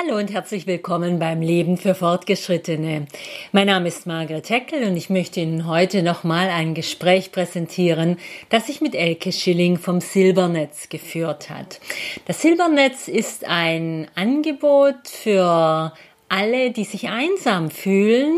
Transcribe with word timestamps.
Hallo 0.00 0.16
und 0.16 0.32
herzlich 0.32 0.68
willkommen 0.68 1.18
beim 1.18 1.42
Leben 1.42 1.76
für 1.76 1.92
Fortgeschrittene. 1.92 3.06
Mein 3.50 3.66
Name 3.66 3.88
ist 3.88 4.06
Margret 4.06 4.48
Heckel 4.48 4.84
und 4.84 4.96
ich 4.96 5.10
möchte 5.10 5.40
Ihnen 5.40 5.66
heute 5.66 6.04
nochmal 6.04 6.50
ein 6.50 6.74
Gespräch 6.74 7.32
präsentieren, 7.32 8.16
das 8.48 8.68
sich 8.68 8.80
mit 8.80 8.94
Elke 8.94 9.32
Schilling 9.32 9.76
vom 9.76 10.00
Silbernetz 10.00 10.88
geführt 10.88 11.50
hat. 11.50 11.80
Das 12.26 12.42
Silbernetz 12.42 13.08
ist 13.08 13.44
ein 13.44 14.06
Angebot 14.14 15.08
für 15.08 15.92
alle, 16.28 16.70
die 16.70 16.84
sich 16.84 17.08
einsam 17.08 17.68
fühlen 17.68 18.36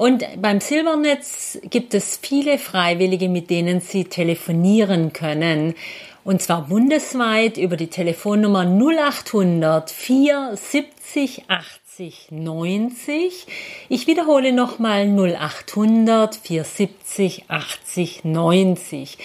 und 0.00 0.24
beim 0.40 0.60
Silbernetz 0.60 1.58
gibt 1.68 1.92
es 1.92 2.18
viele 2.22 2.56
Freiwillige, 2.56 3.28
mit 3.28 3.50
denen 3.50 3.80
Sie 3.80 4.04
telefonieren 4.04 5.12
können. 5.12 5.74
Und 6.22 6.42
zwar 6.42 6.66
bundesweit 6.68 7.56
über 7.56 7.76
die 7.76 7.86
Telefonnummer 7.86 8.64
0800 8.64 9.90
470 9.90 11.44
80 11.48 12.28
90. 12.30 13.46
Ich 13.88 14.06
wiederhole 14.06 14.52
nochmal 14.52 15.06
0800 15.06 16.36
470 16.36 17.44
80 17.48 18.24
90. 18.24 19.18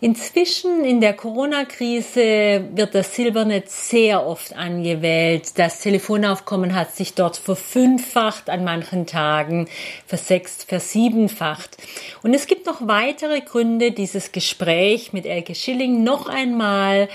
Inzwischen 0.00 0.84
in 0.84 1.00
der 1.00 1.14
Corona-Krise 1.14 2.68
wird 2.74 2.94
das 2.94 3.14
Silbernetz 3.14 3.88
sehr 3.88 4.26
oft 4.26 4.54
angewählt. 4.54 5.58
Das 5.58 5.80
Telefonaufkommen 5.80 6.74
hat 6.74 6.94
sich 6.94 7.14
dort 7.14 7.38
verfünffacht, 7.38 8.50
an 8.50 8.62
manchen 8.62 9.06
Tagen 9.06 9.68
versechst, 10.06 10.64
versiebenfacht. 10.68 11.78
Und 12.22 12.34
es 12.34 12.46
gibt 12.46 12.66
noch 12.66 12.86
weitere 12.86 13.40
Gründe, 13.40 13.92
dieses 13.92 14.32
Gespräch 14.32 15.14
mit 15.14 15.24
Elke 15.24 15.54
Schilling 15.54 16.04
noch 16.04 16.28
einmal 16.28 17.08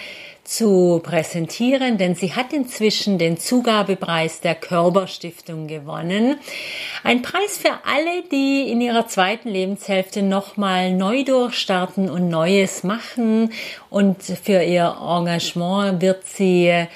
zu 0.43 0.99
präsentieren, 1.03 1.97
denn 1.97 2.15
sie 2.15 2.33
hat 2.33 2.51
inzwischen 2.51 3.17
den 3.17 3.37
Zugabepreis 3.37 4.41
der 4.41 4.55
Körperstiftung 4.55 5.67
gewonnen. 5.67 6.37
Ein 7.03 7.21
Preis 7.21 7.57
für 7.57 7.73
alle, 7.85 8.23
die 8.31 8.69
in 8.69 8.81
ihrer 8.81 9.07
zweiten 9.07 9.49
Lebenshälfte 9.49 10.23
nochmal 10.23 10.93
neu 10.93 11.23
durchstarten 11.23 12.09
und 12.09 12.29
Neues 12.29 12.83
machen. 12.83 13.51
Und 13.89 14.23
für 14.23 14.63
ihr 14.63 14.97
Engagement 14.99 16.01
wird 16.01 16.25
sie 16.25 16.87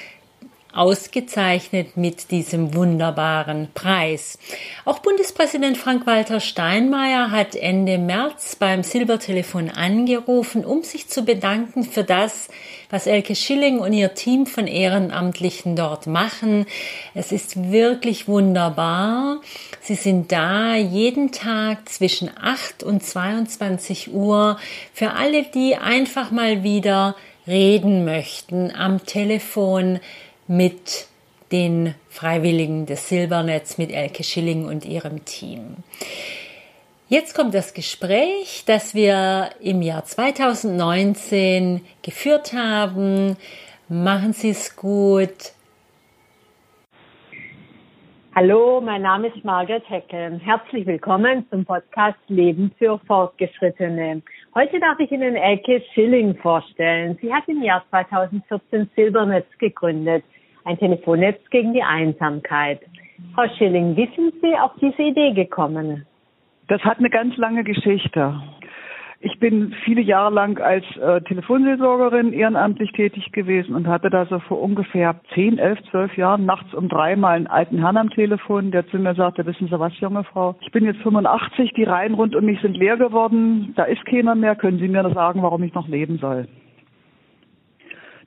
ausgezeichnet 0.75 1.95
mit 1.95 2.31
diesem 2.31 2.73
wunderbaren 2.73 3.69
Preis. 3.73 4.37
Auch 4.83 4.99
Bundespräsident 4.99 5.77
Frank-Walter 5.77 6.41
Steinmeier 6.41 7.31
hat 7.31 7.55
Ende 7.55 7.97
März 7.97 8.57
beim 8.57 8.83
Silbertelefon 8.83 9.69
angerufen, 9.69 10.65
um 10.65 10.83
sich 10.83 11.07
zu 11.07 11.23
bedanken 11.23 11.83
für 11.83 12.03
das, 12.03 12.49
was 12.89 13.07
Elke 13.07 13.35
Schilling 13.35 13.79
und 13.79 13.93
ihr 13.93 14.13
Team 14.13 14.45
von 14.45 14.67
Ehrenamtlichen 14.67 15.75
dort 15.75 16.07
machen. 16.07 16.65
Es 17.13 17.31
ist 17.31 17.71
wirklich 17.71 18.27
wunderbar. 18.27 19.41
Sie 19.81 19.95
sind 19.95 20.31
da 20.31 20.75
jeden 20.75 21.31
Tag 21.31 21.89
zwischen 21.89 22.29
8 22.35 22.83
und 22.83 23.03
22 23.03 24.13
Uhr 24.13 24.57
für 24.93 25.11
alle, 25.11 25.43
die 25.43 25.75
einfach 25.75 26.31
mal 26.31 26.63
wieder 26.63 27.15
reden 27.47 28.05
möchten 28.05 28.71
am 28.71 29.05
Telefon 29.05 29.99
mit 30.47 31.07
den 31.51 31.95
Freiwilligen 32.09 32.85
des 32.85 33.09
Silbernetz, 33.09 33.77
mit 33.77 33.91
Elke 33.91 34.23
Schilling 34.23 34.65
und 34.65 34.85
ihrem 34.85 35.25
Team. 35.25 35.77
Jetzt 37.07 37.35
kommt 37.35 37.53
das 37.53 37.75
Gespräch, 37.75 38.63
das 38.65 38.95
wir 38.95 39.49
im 39.61 39.83
Jahr 39.83 40.03
2019 40.05 41.81
geführt 42.01 42.53
haben. 42.53 43.37
Machen 43.87 44.33
Sie 44.33 44.49
es 44.49 44.75
gut. 44.75 45.53
Hallo, 48.33 48.81
mein 48.81 49.03
Name 49.03 49.27
ist 49.27 49.45
Margaret 49.45 49.87
Heckel. 49.87 50.39
Herzlich 50.43 50.87
willkommen 50.87 51.45
zum 51.51 51.63
Podcast 51.63 52.17
Leben 52.27 52.71
für 52.79 52.99
Fortgeschrittene. 53.05 54.23
Heute 54.55 54.79
darf 54.79 54.99
ich 54.99 55.11
Ihnen 55.11 55.35
Elke 55.35 55.83
Schilling 55.93 56.35
vorstellen. 56.37 57.19
Sie 57.21 57.31
hat 57.31 57.47
im 57.47 57.61
Jahr 57.61 57.85
2014 57.91 58.89
Silbernetz 58.95 59.45
gegründet 59.59 60.23
ein 60.63 60.79
Telefonnetz 60.79 61.39
gegen 61.51 61.73
die 61.73 61.83
Einsamkeit. 61.83 62.81
Frau 63.35 63.47
Schilling, 63.59 63.95
wie 63.95 64.09
sind 64.15 64.33
Sie 64.41 64.57
auf 64.57 64.71
diese 64.81 65.03
Idee 65.03 65.31
gekommen? 65.33 66.05
Das 66.67 66.81
hat 66.83 66.97
eine 66.99 67.09
ganz 67.09 67.37
lange 67.37 67.63
Geschichte. 67.63 68.41
Ich 69.21 69.39
bin 69.39 69.73
viele 69.83 70.01
Jahre 70.01 70.33
lang 70.33 70.59
als 70.59 70.83
äh, 70.97 71.21
Telefonseelsorgerin 71.21 72.33
ehrenamtlich 72.33 72.91
tätig 72.91 73.31
gewesen 73.31 73.73
und 73.73 73.87
hatte 73.87 74.09
da 74.09 74.25
so 74.25 74.39
vor 74.39 74.61
ungefähr 74.61 75.15
10, 75.33 75.57
11, 75.57 75.79
12 75.89 76.17
Jahren 76.17 76.45
nachts 76.45 76.73
um 76.73 76.89
drei 76.89 77.15
mal 77.15 77.35
einen 77.35 77.47
alten 77.47 77.79
Herrn 77.79 77.97
am 77.97 78.09
Telefon, 78.09 78.71
der 78.71 78.87
zu 78.87 78.97
mir 78.97 79.15
sagte, 79.15 79.45
wissen 79.45 79.67
Sie 79.67 79.79
was, 79.79 79.99
junge 79.99 80.23
Frau, 80.25 80.55
ich 80.61 80.71
bin 80.71 80.85
jetzt 80.85 81.01
85, 81.01 81.73
die 81.73 81.85
Reihen 81.85 82.13
rund 82.13 82.35
um 82.35 82.45
mich 82.45 82.61
sind 82.61 82.77
leer 82.77 82.97
geworden, 82.97 83.73
da 83.75 83.85
ist 83.85 84.05
keiner 84.05 84.35
mehr, 84.35 84.55
können 84.55 84.79
Sie 84.79 84.87
mir 84.87 85.09
sagen, 85.13 85.41
warum 85.41 85.63
ich 85.63 85.73
noch 85.73 85.87
leben 85.87 86.17
soll? 86.17 86.47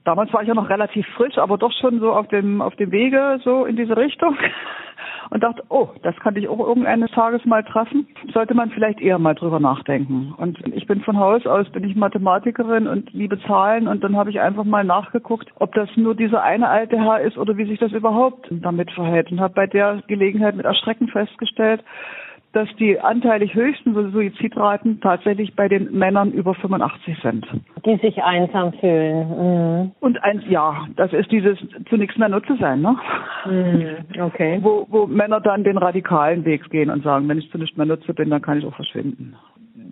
Damals 0.04 0.32
war 0.32 0.42
ich 0.42 0.48
ja 0.48 0.54
noch 0.54 0.70
relativ 0.70 1.06
frisch, 1.16 1.36
aber 1.36 1.58
doch 1.58 1.72
schon 1.80 2.00
so 2.00 2.12
auf 2.12 2.28
dem, 2.28 2.62
auf 2.62 2.74
dem 2.76 2.90
Wege 2.90 3.40
so 3.44 3.66
in 3.66 3.76
diese 3.76 3.96
Richtung 3.96 4.36
und 5.30 5.42
dachte, 5.42 5.62
oh, 5.68 5.88
das 6.02 6.16
kann 6.16 6.36
ich 6.36 6.48
auch 6.48 6.58
irgendeines 6.58 7.10
Tages 7.10 7.44
mal 7.44 7.64
treffen. 7.64 8.06
Sollte 8.32 8.54
man 8.54 8.70
vielleicht 8.70 9.00
eher 9.00 9.18
mal 9.18 9.34
drüber 9.34 9.60
nachdenken. 9.60 10.34
Und 10.36 10.58
ich 10.74 10.86
bin 10.86 11.00
von 11.02 11.18
Haus 11.18 11.46
aus, 11.46 11.68
bin 11.70 11.84
ich 11.84 11.96
Mathematikerin 11.96 12.86
und 12.86 13.12
liebe 13.12 13.40
Zahlen 13.42 13.88
und 13.88 14.02
dann 14.04 14.16
habe 14.16 14.30
ich 14.30 14.40
einfach 14.40 14.64
mal 14.64 14.84
nachgeguckt, 14.84 15.50
ob 15.56 15.74
das 15.74 15.88
nur 15.96 16.14
dieser 16.14 16.42
eine 16.42 16.68
alte 16.68 16.98
Herr 16.98 17.20
ist 17.20 17.38
oder 17.38 17.56
wie 17.56 17.66
sich 17.66 17.78
das 17.78 17.92
überhaupt 17.92 18.48
damit 18.50 18.90
verhält 18.92 19.30
und 19.30 19.40
habe 19.40 19.54
bei 19.54 19.66
der 19.66 20.02
Gelegenheit 20.06 20.56
mit 20.56 20.66
Erschrecken 20.66 21.08
festgestellt, 21.08 21.82
dass 22.58 22.68
die 22.74 22.98
anteilig 22.98 23.54
höchsten 23.54 23.94
Suizidraten 24.10 25.00
tatsächlich 25.00 25.54
bei 25.54 25.68
den 25.68 25.96
Männern 25.96 26.32
über 26.32 26.54
85 26.54 27.16
sind. 27.22 27.46
Die 27.86 27.96
sich 27.98 28.20
einsam 28.20 28.72
fühlen. 28.72 29.28
Mhm. 29.28 29.92
Und 30.00 30.20
eins, 30.24 30.42
ja, 30.48 30.88
das 30.96 31.12
ist 31.12 31.30
dieses 31.30 31.56
zunächst 31.88 32.18
mehr 32.18 32.28
Nutze 32.28 32.56
sein, 32.58 32.80
ne? 32.80 32.96
Mhm. 33.46 34.20
Okay. 34.22 34.58
Wo, 34.60 34.88
wo 34.90 35.06
Männer 35.06 35.40
dann 35.40 35.62
den 35.62 35.78
radikalen 35.78 36.44
Weg 36.44 36.68
gehen 36.70 36.90
und 36.90 37.04
sagen, 37.04 37.28
wenn 37.28 37.38
ich 37.38 37.48
zu 37.52 37.58
nicht 37.58 37.76
mehr 37.76 37.86
Nutze 37.86 38.12
bin, 38.12 38.28
dann 38.28 38.42
kann 38.42 38.58
ich 38.58 38.66
auch 38.66 38.74
verschwinden. 38.74 39.36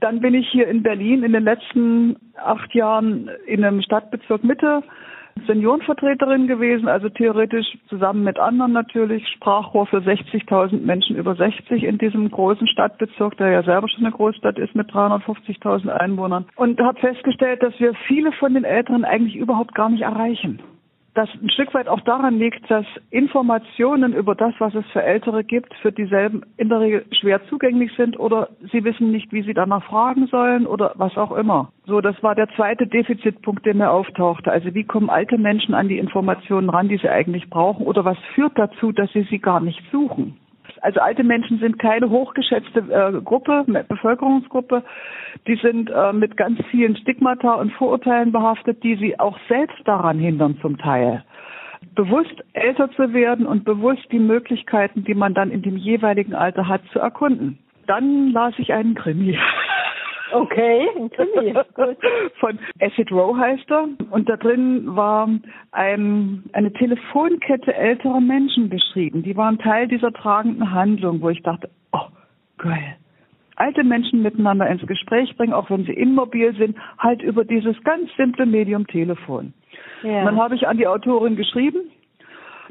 Dann 0.00 0.18
bin 0.18 0.34
ich 0.34 0.48
hier 0.48 0.66
in 0.66 0.82
Berlin 0.82 1.22
in 1.22 1.34
den 1.34 1.44
letzten 1.44 2.16
acht 2.34 2.74
Jahren 2.74 3.30
in 3.46 3.64
einem 3.64 3.80
Stadtbezirk 3.80 4.42
Mitte 4.42 4.82
Seniorenvertreterin 5.46 6.46
gewesen, 6.46 6.88
also 6.88 7.08
theoretisch 7.08 7.66
zusammen 7.88 8.24
mit 8.24 8.38
anderen 8.38 8.72
natürlich, 8.72 9.26
Sprachrohr 9.28 9.86
für 9.86 9.98
60.000 9.98 10.80
Menschen 10.80 11.16
über 11.16 11.34
60 11.34 11.84
in 11.84 11.98
diesem 11.98 12.30
großen 12.30 12.66
Stadtbezirk, 12.68 13.36
der 13.36 13.50
ja 13.50 13.62
selber 13.62 13.88
schon 13.88 14.04
eine 14.04 14.14
Großstadt 14.14 14.58
ist 14.58 14.74
mit 14.74 14.90
350.000 14.90 15.88
Einwohnern. 15.88 16.46
Und 16.56 16.80
habe 16.80 16.98
festgestellt, 16.98 17.62
dass 17.62 17.78
wir 17.78 17.94
viele 18.06 18.32
von 18.32 18.54
den 18.54 18.64
Älteren 18.64 19.04
eigentlich 19.04 19.36
überhaupt 19.36 19.74
gar 19.74 19.88
nicht 19.88 20.02
erreichen 20.02 20.60
das 21.16 21.28
ein 21.42 21.50
Stück 21.50 21.72
weit 21.72 21.88
auch 21.88 22.00
daran 22.00 22.38
liegt, 22.38 22.70
dass 22.70 22.84
Informationen 23.10 24.12
über 24.12 24.34
das, 24.34 24.54
was 24.58 24.74
es 24.74 24.84
für 24.92 25.02
Ältere 25.02 25.44
gibt, 25.44 25.72
für 25.76 25.90
dieselben 25.90 26.42
in 26.58 26.68
der 26.68 26.80
Regel 26.80 27.06
schwer 27.10 27.40
zugänglich 27.48 27.90
sind 27.96 28.18
oder 28.18 28.50
sie 28.70 28.84
wissen 28.84 29.10
nicht, 29.10 29.32
wie 29.32 29.42
sie 29.42 29.54
danach 29.54 29.84
fragen 29.84 30.26
sollen 30.26 30.66
oder 30.66 30.92
was 30.96 31.16
auch 31.16 31.32
immer. 31.32 31.72
So, 31.86 32.00
das 32.00 32.22
war 32.22 32.34
der 32.34 32.48
zweite 32.50 32.86
Defizitpunkt, 32.86 33.64
der 33.64 33.74
mir 33.74 33.90
auftauchte. 33.90 34.52
Also 34.52 34.74
wie 34.74 34.84
kommen 34.84 35.08
alte 35.08 35.38
Menschen 35.38 35.74
an 35.74 35.88
die 35.88 35.98
Informationen 35.98 36.68
ran, 36.68 36.88
die 36.88 36.98
sie 36.98 37.08
eigentlich 37.08 37.48
brauchen 37.48 37.86
oder 37.86 38.04
was 38.04 38.18
führt 38.34 38.58
dazu, 38.58 38.92
dass 38.92 39.10
sie 39.12 39.22
sie 39.30 39.38
gar 39.38 39.60
nicht 39.60 39.82
suchen? 39.90 40.36
Also 40.86 41.00
alte 41.00 41.24
Menschen 41.24 41.58
sind 41.58 41.80
keine 41.80 42.10
hochgeschätzte 42.10 42.78
äh, 42.78 43.20
Gruppe, 43.20 43.64
Bevölkerungsgruppe. 43.88 44.84
Die 45.48 45.56
sind 45.56 45.90
äh, 45.90 46.12
mit 46.12 46.36
ganz 46.36 46.60
vielen 46.70 46.96
Stigmata 46.96 47.54
und 47.54 47.72
Vorurteilen 47.72 48.30
behaftet, 48.30 48.84
die 48.84 48.94
sie 48.94 49.18
auch 49.18 49.36
selbst 49.48 49.80
daran 49.84 50.20
hindern 50.20 50.58
zum 50.62 50.78
Teil 50.78 51.24
bewusst 51.94 52.44
älter 52.52 52.90
zu 52.92 53.12
werden 53.12 53.46
und 53.46 53.64
bewusst 53.64 54.06
die 54.12 54.18
Möglichkeiten, 54.18 55.02
die 55.04 55.14
man 55.14 55.34
dann 55.34 55.50
in 55.50 55.62
dem 55.62 55.76
jeweiligen 55.76 56.34
Alter 56.34 56.68
hat, 56.68 56.82
zu 56.92 56.98
erkunden. 56.98 57.58
Dann 57.86 58.30
las 58.32 58.54
ich 58.58 58.72
einen 58.72 58.94
Krimi. 58.94 59.38
Okay, 60.32 60.88
ein 60.96 61.10
Krimi. 61.10 61.52
Gut. 61.74 61.96
Von 62.40 62.58
Acid 62.80 63.12
Row 63.12 63.36
heißt 63.36 63.70
er. 63.70 63.88
Und 64.10 64.28
da 64.28 64.36
drin 64.36 64.96
war 64.96 65.28
ein, 65.72 66.44
eine 66.52 66.72
Telefonkette 66.72 67.74
älterer 67.74 68.20
Menschen 68.20 68.68
beschrieben. 68.68 69.22
Die 69.22 69.36
waren 69.36 69.58
Teil 69.58 69.88
dieser 69.88 70.12
tragenden 70.12 70.72
Handlung, 70.72 71.20
wo 71.20 71.30
ich 71.30 71.42
dachte, 71.42 71.70
oh, 71.92 72.06
geil. 72.58 72.96
Alte 73.56 73.84
Menschen 73.84 74.22
miteinander 74.22 74.68
ins 74.68 74.86
Gespräch 74.86 75.34
bringen, 75.36 75.54
auch 75.54 75.70
wenn 75.70 75.84
sie 75.84 75.94
immobil 75.94 76.54
sind, 76.56 76.76
halt 76.98 77.22
über 77.22 77.44
dieses 77.44 77.82
ganz 77.84 78.10
simple 78.16 78.44
Medium 78.44 78.86
Telefon. 78.86 79.54
Ja. 80.02 80.24
dann 80.24 80.38
habe 80.38 80.54
ich 80.54 80.68
an 80.68 80.76
die 80.76 80.86
Autorin 80.86 81.36
geschrieben, 81.36 81.78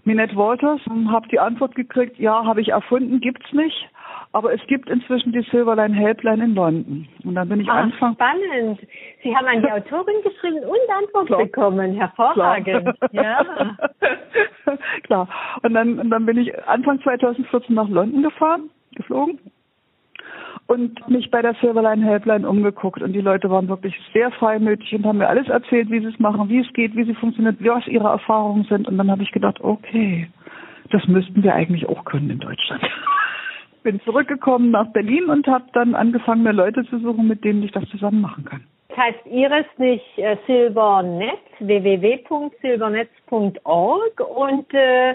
Minette 0.06 0.36
Walters, 0.36 0.80
habe 1.10 1.28
die 1.30 1.40
Antwort 1.40 1.76
gekriegt, 1.76 2.20
ja, 2.20 2.46
habe 2.46 2.62
ich 2.62 2.70
erfunden, 2.70 3.20
gibt's 3.20 3.52
nicht. 3.52 3.90
Aber 4.32 4.54
es 4.54 4.62
gibt 4.68 4.90
inzwischen 4.90 5.32
die 5.32 5.42
Silverline 5.50 5.96
Helpline 5.96 6.44
in 6.44 6.56
London. 6.56 7.08
Und 7.24 7.36
dann 7.36 7.48
bin 7.50 7.62
ich 7.62 7.70
Ach, 7.70 7.84
Anfang. 7.84 8.14
Spannend. 8.16 8.80
Sie 9.24 9.36
haben 9.36 9.48
an 9.48 9.62
die 9.62 9.72
Autorin 9.72 10.22
geschrieben 10.24 10.60
und 10.66 10.96
Antwort 10.96 11.28
Klar. 11.28 11.44
bekommen. 11.44 11.96
Hervorragend. 11.96 13.00
Klar. 13.12 13.46
Ja. 14.66 14.78
Klar. 15.04 15.28
Und 15.64 15.74
dann, 15.74 16.00
und 16.00 16.10
dann 16.10 16.26
bin 16.26 16.38
ich 16.38 16.54
Anfang 16.68 17.02
2014 17.02 17.74
nach 17.74 17.88
London 17.88 18.24
gefahren, 18.24 18.70
geflogen 18.96 19.40
und 20.68 21.08
mich 21.08 21.30
bei 21.30 21.42
der 21.42 21.54
Silverline 21.56 22.06
Helpline 22.06 22.48
umgeguckt 22.48 23.02
und 23.02 23.14
die 23.14 23.22
Leute 23.22 23.50
waren 23.50 23.68
wirklich 23.68 23.96
sehr 24.14 24.32
freimütig 24.32 24.94
und 24.96 25.06
haben 25.06 25.20
mir 25.20 25.28
alles 25.28 25.48
erzählt, 25.48 25.92
wie 25.92 26.00
sie 26.00 26.08
es 26.08 26.20
machen, 26.20 26.50
wie 26.50 26.60
es 26.60 26.74
geht, 26.74 26.96
wie 26.96 27.04
sie 27.04 27.14
funktioniert, 27.14 27.58
was 27.60 27.86
ihre 27.88 28.08
Erfahrungen 28.08 28.64
sind 28.66 28.88
und 28.88 28.98
dann 28.98 29.12
habe 29.12 29.24
ich 29.24 29.32
gedacht, 29.32 29.62
okay, 29.62 30.28
das 30.92 31.08
müssten 31.08 31.44
wir 31.44 31.54
eigentlich 31.54 31.88
auch 31.88 32.04
können 32.06 32.32
in 32.32 32.40
Deutschland. 32.40 32.84
Bin 33.84 34.02
zurückgekommen 34.02 34.72
nach 34.72 34.92
Berlin 34.94 35.26
und 35.26 35.46
habe 35.46 35.66
dann 35.74 35.94
angefangen, 35.94 36.42
mir 36.42 36.54
Leute 36.54 36.84
zu 36.86 36.98
suchen, 37.00 37.28
mit 37.28 37.44
denen 37.44 37.62
ich 37.62 37.72
das 37.72 37.88
zusammen 37.90 38.22
machen 38.22 38.46
kann. 38.46 38.64
Das 38.90 38.98
heißt 38.98 39.28
Iris 39.28 39.68
nicht 39.78 40.18
äh, 40.18 40.38
Silbernetz, 40.48 41.38
www.silbernetz.org 41.60 44.20
und 44.22 44.74
äh, 44.74 45.14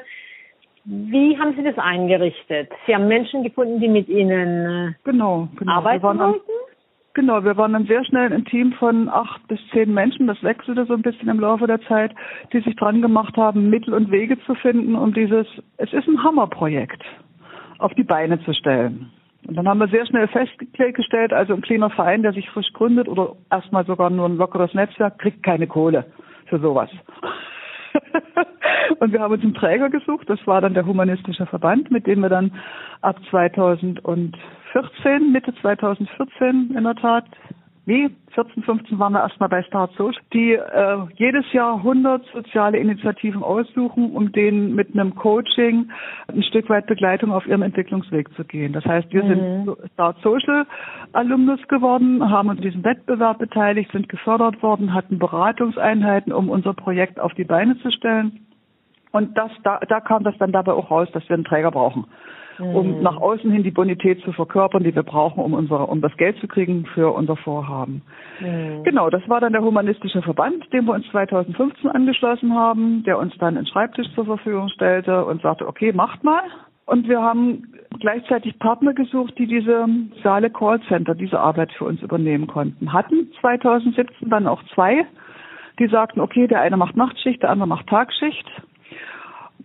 wie 0.84 1.38
haben 1.38 1.54
Sie 1.56 1.62
das 1.62 1.78
eingerichtet? 1.78 2.70
Sie 2.86 2.94
haben 2.94 3.08
Menschen 3.08 3.42
gefunden, 3.42 3.80
die 3.80 3.88
mit 3.88 4.08
Ihnen 4.08 4.88
äh, 4.88 4.92
genau, 5.04 5.48
genau. 5.56 5.72
arbeiten 5.72 6.02
wollten? 6.02 6.18
Dann, 6.18 6.34
genau, 7.14 7.44
wir 7.44 7.56
waren 7.56 7.74
dann 7.74 7.86
sehr 7.86 8.04
schnell 8.04 8.32
ein 8.32 8.44
Team 8.46 8.72
von 8.72 9.08
acht 9.08 9.46
bis 9.48 9.60
zehn 9.72 9.92
Menschen. 9.92 10.26
Das 10.26 10.42
wechselte 10.42 10.86
so 10.86 10.94
ein 10.94 11.02
bisschen 11.02 11.28
im 11.28 11.40
Laufe 11.40 11.66
der 11.66 11.82
Zeit, 11.82 12.12
die 12.52 12.60
sich 12.60 12.76
dran 12.76 13.02
gemacht 13.02 13.36
haben, 13.36 13.68
Mittel 13.68 13.92
und 13.92 14.10
Wege 14.10 14.38
zu 14.46 14.54
finden, 14.54 14.96
um 14.96 15.12
dieses, 15.12 15.46
es 15.76 15.92
ist 15.92 16.08
ein 16.08 16.22
Hammerprojekt, 16.22 17.02
auf 17.78 17.92
die 17.94 18.04
Beine 18.04 18.42
zu 18.44 18.54
stellen. 18.54 19.10
Und 19.46 19.56
dann 19.56 19.68
haben 19.68 19.78
wir 19.78 19.88
sehr 19.88 20.06
schnell 20.06 20.28
festgestellt, 20.28 21.32
also 21.32 21.54
ein 21.54 21.62
kleiner 21.62 21.90
Verein, 21.90 22.22
der 22.22 22.32
sich 22.32 22.48
frisch 22.50 22.72
gründet 22.72 23.08
oder 23.08 23.36
erstmal 23.50 23.84
sogar 23.86 24.10
nur 24.10 24.26
ein 24.26 24.36
lockeres 24.36 24.74
Netzwerk, 24.74 25.18
kriegt 25.18 25.42
keine 25.42 25.66
Kohle 25.66 26.06
für 26.46 26.58
sowas. 26.58 26.90
und 28.98 29.12
wir 29.12 29.20
haben 29.20 29.32
uns 29.32 29.42
einen 29.42 29.54
Träger 29.54 29.90
gesucht. 29.90 30.28
Das 30.28 30.44
war 30.46 30.60
dann 30.60 30.74
der 30.74 30.86
Humanistische 30.86 31.46
Verband, 31.46 31.90
mit 31.90 32.06
dem 32.06 32.20
wir 32.20 32.28
dann 32.28 32.52
ab 33.00 33.16
2014, 33.30 35.32
Mitte 35.32 35.54
2014 35.60 36.74
in 36.76 36.84
der 36.84 36.94
Tat, 36.94 37.24
wie 37.90 38.08
14, 38.34 38.62
15 38.62 38.98
waren 39.00 39.14
wir 39.14 39.20
erstmal 39.20 39.48
bei 39.48 39.64
Start 39.64 39.92
Social, 39.96 40.22
die 40.32 40.52
äh, 40.52 40.98
jedes 41.16 41.44
Jahr 41.52 41.78
100 41.78 42.24
soziale 42.32 42.78
Initiativen 42.78 43.42
aussuchen, 43.42 44.12
um 44.12 44.30
denen 44.30 44.76
mit 44.76 44.94
einem 44.94 45.16
Coaching 45.16 45.90
ein 46.28 46.42
Stück 46.44 46.70
weit 46.70 46.86
Begleitung 46.86 47.32
auf 47.32 47.44
ihrem 47.46 47.62
Entwicklungsweg 47.62 48.32
zu 48.36 48.44
gehen. 48.44 48.72
Das 48.72 48.84
heißt, 48.84 49.12
wir 49.12 49.24
mhm. 49.24 49.64
sind 49.64 49.92
Start 49.94 50.18
Social 50.22 50.66
Alumnus 51.12 51.60
geworden, 51.66 52.30
haben 52.30 52.48
uns 52.48 52.60
an 52.60 52.64
diesem 52.64 52.84
Wettbewerb 52.84 53.38
beteiligt, 53.38 53.90
sind 53.90 54.08
gefördert 54.08 54.62
worden, 54.62 54.94
hatten 54.94 55.18
Beratungseinheiten, 55.18 56.32
um 56.32 56.48
unser 56.48 56.74
Projekt 56.74 57.18
auf 57.18 57.34
die 57.34 57.44
Beine 57.44 57.76
zu 57.78 57.90
stellen. 57.90 58.46
Und 59.10 59.36
das, 59.36 59.50
da, 59.64 59.80
da 59.88 59.98
kam 59.98 60.22
das 60.22 60.38
dann 60.38 60.52
dabei 60.52 60.72
auch 60.72 60.92
raus, 60.92 61.08
dass 61.12 61.28
wir 61.28 61.34
einen 61.34 61.44
Träger 61.44 61.72
brauchen 61.72 62.06
um 62.60 62.96
mhm. 62.96 63.02
nach 63.02 63.16
außen 63.16 63.50
hin 63.50 63.62
die 63.62 63.70
Bonität 63.70 64.20
zu 64.22 64.32
verkörpern, 64.32 64.84
die 64.84 64.94
wir 64.94 65.02
brauchen, 65.02 65.42
um 65.42 65.54
unsere, 65.54 65.86
um 65.86 66.00
das 66.00 66.16
Geld 66.16 66.38
zu 66.38 66.48
kriegen 66.48 66.86
für 66.94 67.12
unser 67.12 67.36
Vorhaben. 67.36 68.02
Mhm. 68.40 68.84
Genau, 68.84 69.10
das 69.10 69.26
war 69.28 69.40
dann 69.40 69.52
der 69.52 69.62
humanistische 69.62 70.22
Verband, 70.22 70.72
dem 70.72 70.86
wir 70.86 70.94
uns 70.94 71.06
2015 71.10 71.90
angeschlossen 71.90 72.54
haben, 72.54 73.02
der 73.04 73.18
uns 73.18 73.36
dann 73.38 73.56
einen 73.56 73.66
Schreibtisch 73.66 74.08
zur 74.14 74.24
Verfügung 74.24 74.68
stellte 74.68 75.24
und 75.24 75.42
sagte, 75.42 75.66
okay, 75.66 75.92
macht 75.92 76.24
mal. 76.24 76.42
Und 76.86 77.08
wir 77.08 77.22
haben 77.22 77.72
gleichzeitig 78.00 78.58
Partner 78.58 78.94
gesucht, 78.94 79.38
die 79.38 79.46
diese 79.46 79.86
Saale 80.24 80.50
Callcenter, 80.50 81.14
diese 81.14 81.38
Arbeit 81.38 81.72
für 81.72 81.84
uns 81.84 82.02
übernehmen 82.02 82.46
konnten. 82.46 82.92
Hatten 82.92 83.28
2017 83.40 84.28
dann 84.28 84.48
auch 84.48 84.62
zwei, 84.74 85.06
die 85.78 85.86
sagten, 85.86 86.20
okay, 86.20 86.46
der 86.46 86.60
eine 86.60 86.76
macht 86.76 86.96
Nachtschicht, 86.96 87.42
der 87.42 87.50
andere 87.50 87.68
macht 87.68 87.86
Tagschicht 87.86 88.46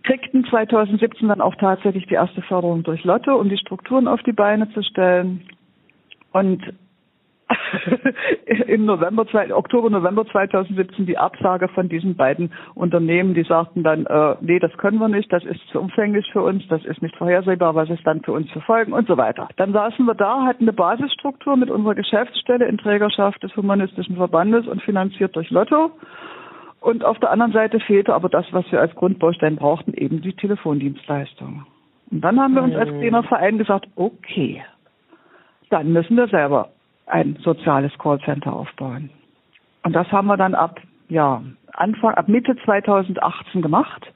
kriegten 0.02 0.44
2017 0.44 1.28
dann 1.28 1.40
auch 1.40 1.54
tatsächlich 1.56 2.06
die 2.06 2.14
erste 2.14 2.42
Förderung 2.42 2.82
durch 2.82 3.04
Lotto, 3.04 3.36
um 3.36 3.48
die 3.48 3.58
Strukturen 3.58 4.08
auf 4.08 4.22
die 4.22 4.32
Beine 4.32 4.70
zu 4.70 4.82
stellen. 4.82 5.42
Und 6.32 6.62
im 8.66 8.86
November, 8.86 9.24
Oktober, 9.52 9.88
November 9.88 10.26
2017 10.26 11.06
die 11.06 11.16
Absage 11.16 11.68
von 11.68 11.88
diesen 11.88 12.16
beiden 12.16 12.52
Unternehmen, 12.74 13.34
die 13.34 13.44
sagten 13.44 13.84
dann, 13.84 14.04
äh, 14.06 14.34
nee, 14.40 14.58
das 14.58 14.76
können 14.78 14.98
wir 14.98 15.08
nicht, 15.08 15.32
das 15.32 15.44
ist 15.44 15.60
zu 15.70 15.80
umfänglich 15.80 16.28
für 16.32 16.42
uns, 16.42 16.66
das 16.68 16.84
ist 16.84 17.02
nicht 17.02 17.16
vorhersehbar, 17.16 17.74
was 17.74 17.88
es 17.88 18.02
dann 18.02 18.22
für 18.22 18.32
uns 18.32 18.50
für 18.50 18.60
Folgen 18.62 18.92
und 18.92 19.06
so 19.06 19.16
weiter. 19.16 19.48
Dann 19.56 19.72
saßen 19.72 20.04
wir 20.04 20.14
da, 20.14 20.44
hatten 20.44 20.64
eine 20.64 20.72
Basisstruktur 20.72 21.56
mit 21.56 21.70
unserer 21.70 21.94
Geschäftsstelle 21.94 22.66
in 22.66 22.78
Trägerschaft 22.78 23.42
des 23.42 23.56
Humanistischen 23.56 24.16
Verbandes 24.16 24.66
und 24.66 24.82
finanziert 24.82 25.36
durch 25.36 25.50
Lotto 25.50 25.92
und 26.86 27.04
auf 27.04 27.18
der 27.18 27.32
anderen 27.32 27.50
Seite 27.50 27.80
fehlte 27.80 28.14
aber 28.14 28.28
das, 28.28 28.46
was 28.52 28.70
wir 28.70 28.80
als 28.80 28.94
Grundbaustein 28.94 29.56
brauchten, 29.56 29.92
eben 29.94 30.20
die 30.20 30.34
Telefondienstleistung. 30.34 31.66
Und 32.12 32.20
dann 32.20 32.38
haben 32.38 32.54
wir 32.54 32.62
uns 32.62 32.76
als 32.76 32.90
kleiner 32.90 33.22
mhm. 33.22 33.26
Verein 33.26 33.58
gesagt, 33.58 33.88
okay, 33.96 34.62
dann 35.68 35.92
müssen 35.92 36.16
wir 36.16 36.28
selber 36.28 36.68
ein 37.06 37.38
soziales 37.42 37.90
Callcenter 37.98 38.52
aufbauen. 38.52 39.10
Und 39.82 39.94
das 39.94 40.06
haben 40.12 40.28
wir 40.28 40.36
dann 40.36 40.54
ab, 40.54 40.80
ja, 41.08 41.42
Anfang, 41.72 42.14
ab 42.14 42.28
Mitte 42.28 42.54
2018 42.64 43.62
gemacht. 43.62 44.06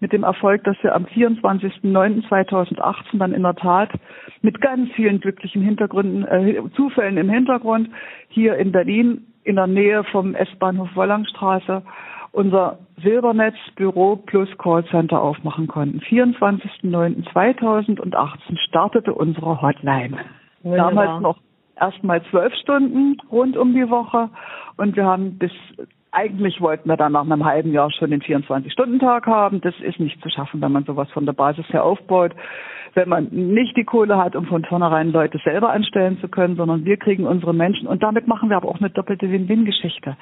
Mit 0.00 0.14
dem 0.14 0.22
Erfolg, 0.22 0.64
dass 0.64 0.82
wir 0.82 0.94
am 0.94 1.04
24.09.2018 1.04 3.18
dann 3.18 3.34
in 3.34 3.42
der 3.42 3.56
Tat 3.56 3.90
mit 4.40 4.62
ganz 4.62 4.90
vielen 4.92 5.20
glücklichen 5.20 5.60
Hintergründen, 5.60 6.24
äh, 6.24 6.62
Zufällen 6.74 7.18
im 7.18 7.28
Hintergrund 7.28 7.90
hier 8.28 8.56
in 8.56 8.72
Berlin 8.72 9.26
in 9.46 9.56
der 9.56 9.66
Nähe 9.66 10.04
vom 10.04 10.34
S-Bahnhof 10.34 10.94
Wollangstraße 10.94 11.82
unser 12.32 12.78
Silbernetz 13.02 13.56
Büro 13.76 14.16
plus 14.16 14.50
Callcenter 14.58 15.22
aufmachen 15.22 15.68
konnten. 15.68 16.00
24.09.2018 16.00 18.58
startete 18.68 19.14
unsere 19.14 19.62
Hotline. 19.62 20.18
Wunderbar. 20.62 20.90
Damals 20.90 21.22
noch 21.22 21.38
erstmal 21.80 22.22
zwölf 22.24 22.52
Stunden 22.54 23.16
rund 23.30 23.56
um 23.56 23.72
die 23.72 23.88
Woche 23.88 24.28
und 24.76 24.96
wir 24.96 25.06
haben 25.06 25.38
bis 25.38 25.52
eigentlich 26.12 26.60
wollten 26.60 26.88
wir 26.88 26.96
dann 26.96 27.12
nach 27.12 27.22
einem 27.22 27.44
halben 27.44 27.72
Jahr 27.72 27.90
schon 27.90 28.10
den 28.10 28.22
24-Stunden-Tag 28.22 29.26
haben. 29.26 29.60
Das 29.60 29.74
ist 29.80 30.00
nicht 30.00 30.22
zu 30.22 30.30
schaffen, 30.30 30.62
wenn 30.62 30.72
man 30.72 30.84
sowas 30.84 31.10
von 31.10 31.26
der 31.26 31.34
Basis 31.34 31.68
her 31.68 31.84
aufbaut. 31.84 32.32
Wenn 32.96 33.10
man 33.10 33.28
nicht 33.30 33.76
die 33.76 33.84
Kohle 33.84 34.16
hat, 34.16 34.34
um 34.36 34.46
von 34.46 34.64
vornherein 34.64 35.12
Leute 35.12 35.38
selber 35.44 35.70
anstellen 35.70 36.16
zu 36.18 36.28
können, 36.28 36.56
sondern 36.56 36.86
wir 36.86 36.96
kriegen 36.96 37.26
unsere 37.26 37.52
Menschen 37.52 37.86
und 37.86 38.02
damit 38.02 38.26
machen 38.26 38.48
wir 38.48 38.56
aber 38.56 38.70
auch 38.70 38.80
eine 38.80 38.88
doppelte 38.88 39.30
Win-Win-Geschichte. 39.30 40.16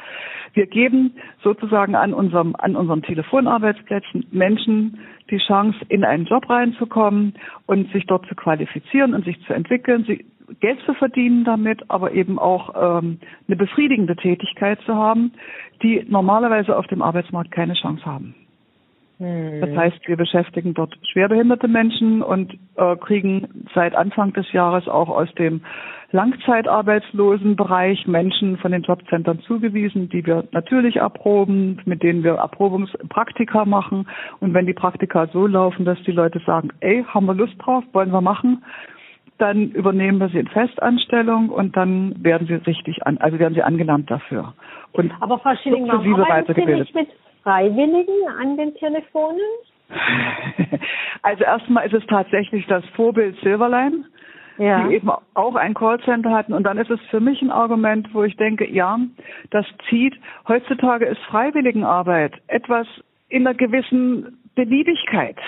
Wir 0.54 0.66
geben 0.66 1.14
sozusagen 1.44 1.94
an 1.94 2.12
unserem, 2.12 2.56
an 2.58 2.74
unseren 2.74 3.02
Telefonarbeitsplätzen 3.02 4.26
Menschen 4.32 4.98
die 5.30 5.38
Chance, 5.38 5.78
in 5.88 6.02
einen 6.02 6.26
Job 6.26 6.50
reinzukommen 6.50 7.34
und 7.66 7.92
sich 7.92 8.06
dort 8.06 8.26
zu 8.26 8.34
qualifizieren 8.34 9.14
und 9.14 9.24
sich 9.24 9.40
zu 9.46 9.52
entwickeln. 9.52 10.04
Sie 10.08 10.24
Geld 10.58 10.80
zu 10.84 10.94
verdienen 10.94 11.44
damit, 11.44 11.88
aber 11.88 12.10
eben 12.12 12.40
auch 12.40 12.74
ähm, 12.74 13.20
eine 13.46 13.56
befriedigende 13.56 14.16
Tätigkeit 14.16 14.80
zu 14.84 14.96
haben, 14.96 15.32
die 15.80 16.04
normalerweise 16.08 16.76
auf 16.76 16.88
dem 16.88 17.02
Arbeitsmarkt 17.02 17.52
keine 17.52 17.74
Chance 17.74 18.04
haben. 18.04 18.34
Hm. 19.18 19.60
Das 19.60 19.76
heißt, 19.76 20.08
wir 20.08 20.16
beschäftigen 20.16 20.74
dort 20.74 20.96
schwerbehinderte 21.12 21.68
Menschen 21.68 22.22
und 22.22 22.54
äh, 22.76 22.96
kriegen 22.96 23.64
seit 23.74 23.94
Anfang 23.94 24.32
des 24.32 24.50
Jahres 24.52 24.88
auch 24.88 25.08
aus 25.08 25.32
dem 25.34 25.62
Langzeitarbeitslosenbereich 26.10 28.06
Menschen 28.06 28.56
von 28.58 28.72
den 28.72 28.82
Jobcentern 28.82 29.40
zugewiesen, 29.40 30.08
die 30.08 30.24
wir 30.24 30.44
natürlich 30.52 30.96
erproben, 30.96 31.80
mit 31.86 32.02
denen 32.02 32.22
wir 32.22 32.34
Erprobungspraktika 32.34 33.64
machen. 33.64 34.08
Und 34.40 34.54
wenn 34.54 34.66
die 34.66 34.74
Praktika 34.74 35.26
so 35.32 35.46
laufen, 35.46 35.84
dass 35.84 36.00
die 36.02 36.12
Leute 36.12 36.40
sagen, 36.46 36.70
ey, 36.80 37.04
haben 37.04 37.26
wir 37.26 37.34
Lust 37.34 37.54
drauf, 37.58 37.82
wollen 37.92 38.12
wir 38.12 38.20
machen, 38.20 38.64
dann 39.38 39.70
übernehmen 39.70 40.18
wir 40.18 40.28
sie 40.28 40.38
in 40.38 40.46
Festanstellung 40.46 41.48
und 41.48 41.76
dann 41.76 42.14
werden 42.22 42.46
sie 42.46 42.54
richtig 42.54 43.04
an, 43.06 43.18
also 43.18 43.38
werden 43.38 43.54
sie 43.54 43.62
angelernt 43.62 44.08
dafür. 44.10 44.54
Und 44.92 45.12
Aber 45.20 45.38
Frau 45.38 45.56
Schilling, 45.56 45.88
warum 45.88 46.14
arbeiten 46.14 46.54
Sie 46.54 46.64
nicht 46.64 46.94
mit 46.94 47.08
Freiwilligen 47.44 48.28
an 48.40 48.56
den 48.56 48.74
Telefonen? 48.74 49.40
Also 51.22 51.42
erstmal 51.42 51.86
ist 51.86 51.94
es 51.94 52.04
tatsächlich 52.06 52.66
das 52.66 52.84
Vorbild 52.96 53.34
Silverline, 53.40 54.04
ja. 54.58 54.86
die 54.86 54.96
eben 54.96 55.08
auch 55.32 55.54
ein 55.54 55.72
Callcenter 55.72 56.30
hatten. 56.30 56.52
Und 56.52 56.64
dann 56.64 56.76
ist 56.76 56.90
es 56.90 57.00
für 57.08 57.20
mich 57.20 57.40
ein 57.40 57.50
Argument, 57.50 58.12
wo 58.12 58.24
ich 58.24 58.36
denke, 58.36 58.70
ja, 58.70 58.98
das 59.48 59.64
zieht. 59.88 60.14
Heutzutage 60.46 61.06
ist 61.06 61.18
Freiwilligenarbeit 61.30 62.34
etwas 62.48 62.86
in 63.30 63.46
einer 63.46 63.56
gewissen 63.56 64.38
Beliebigkeit. 64.54 65.38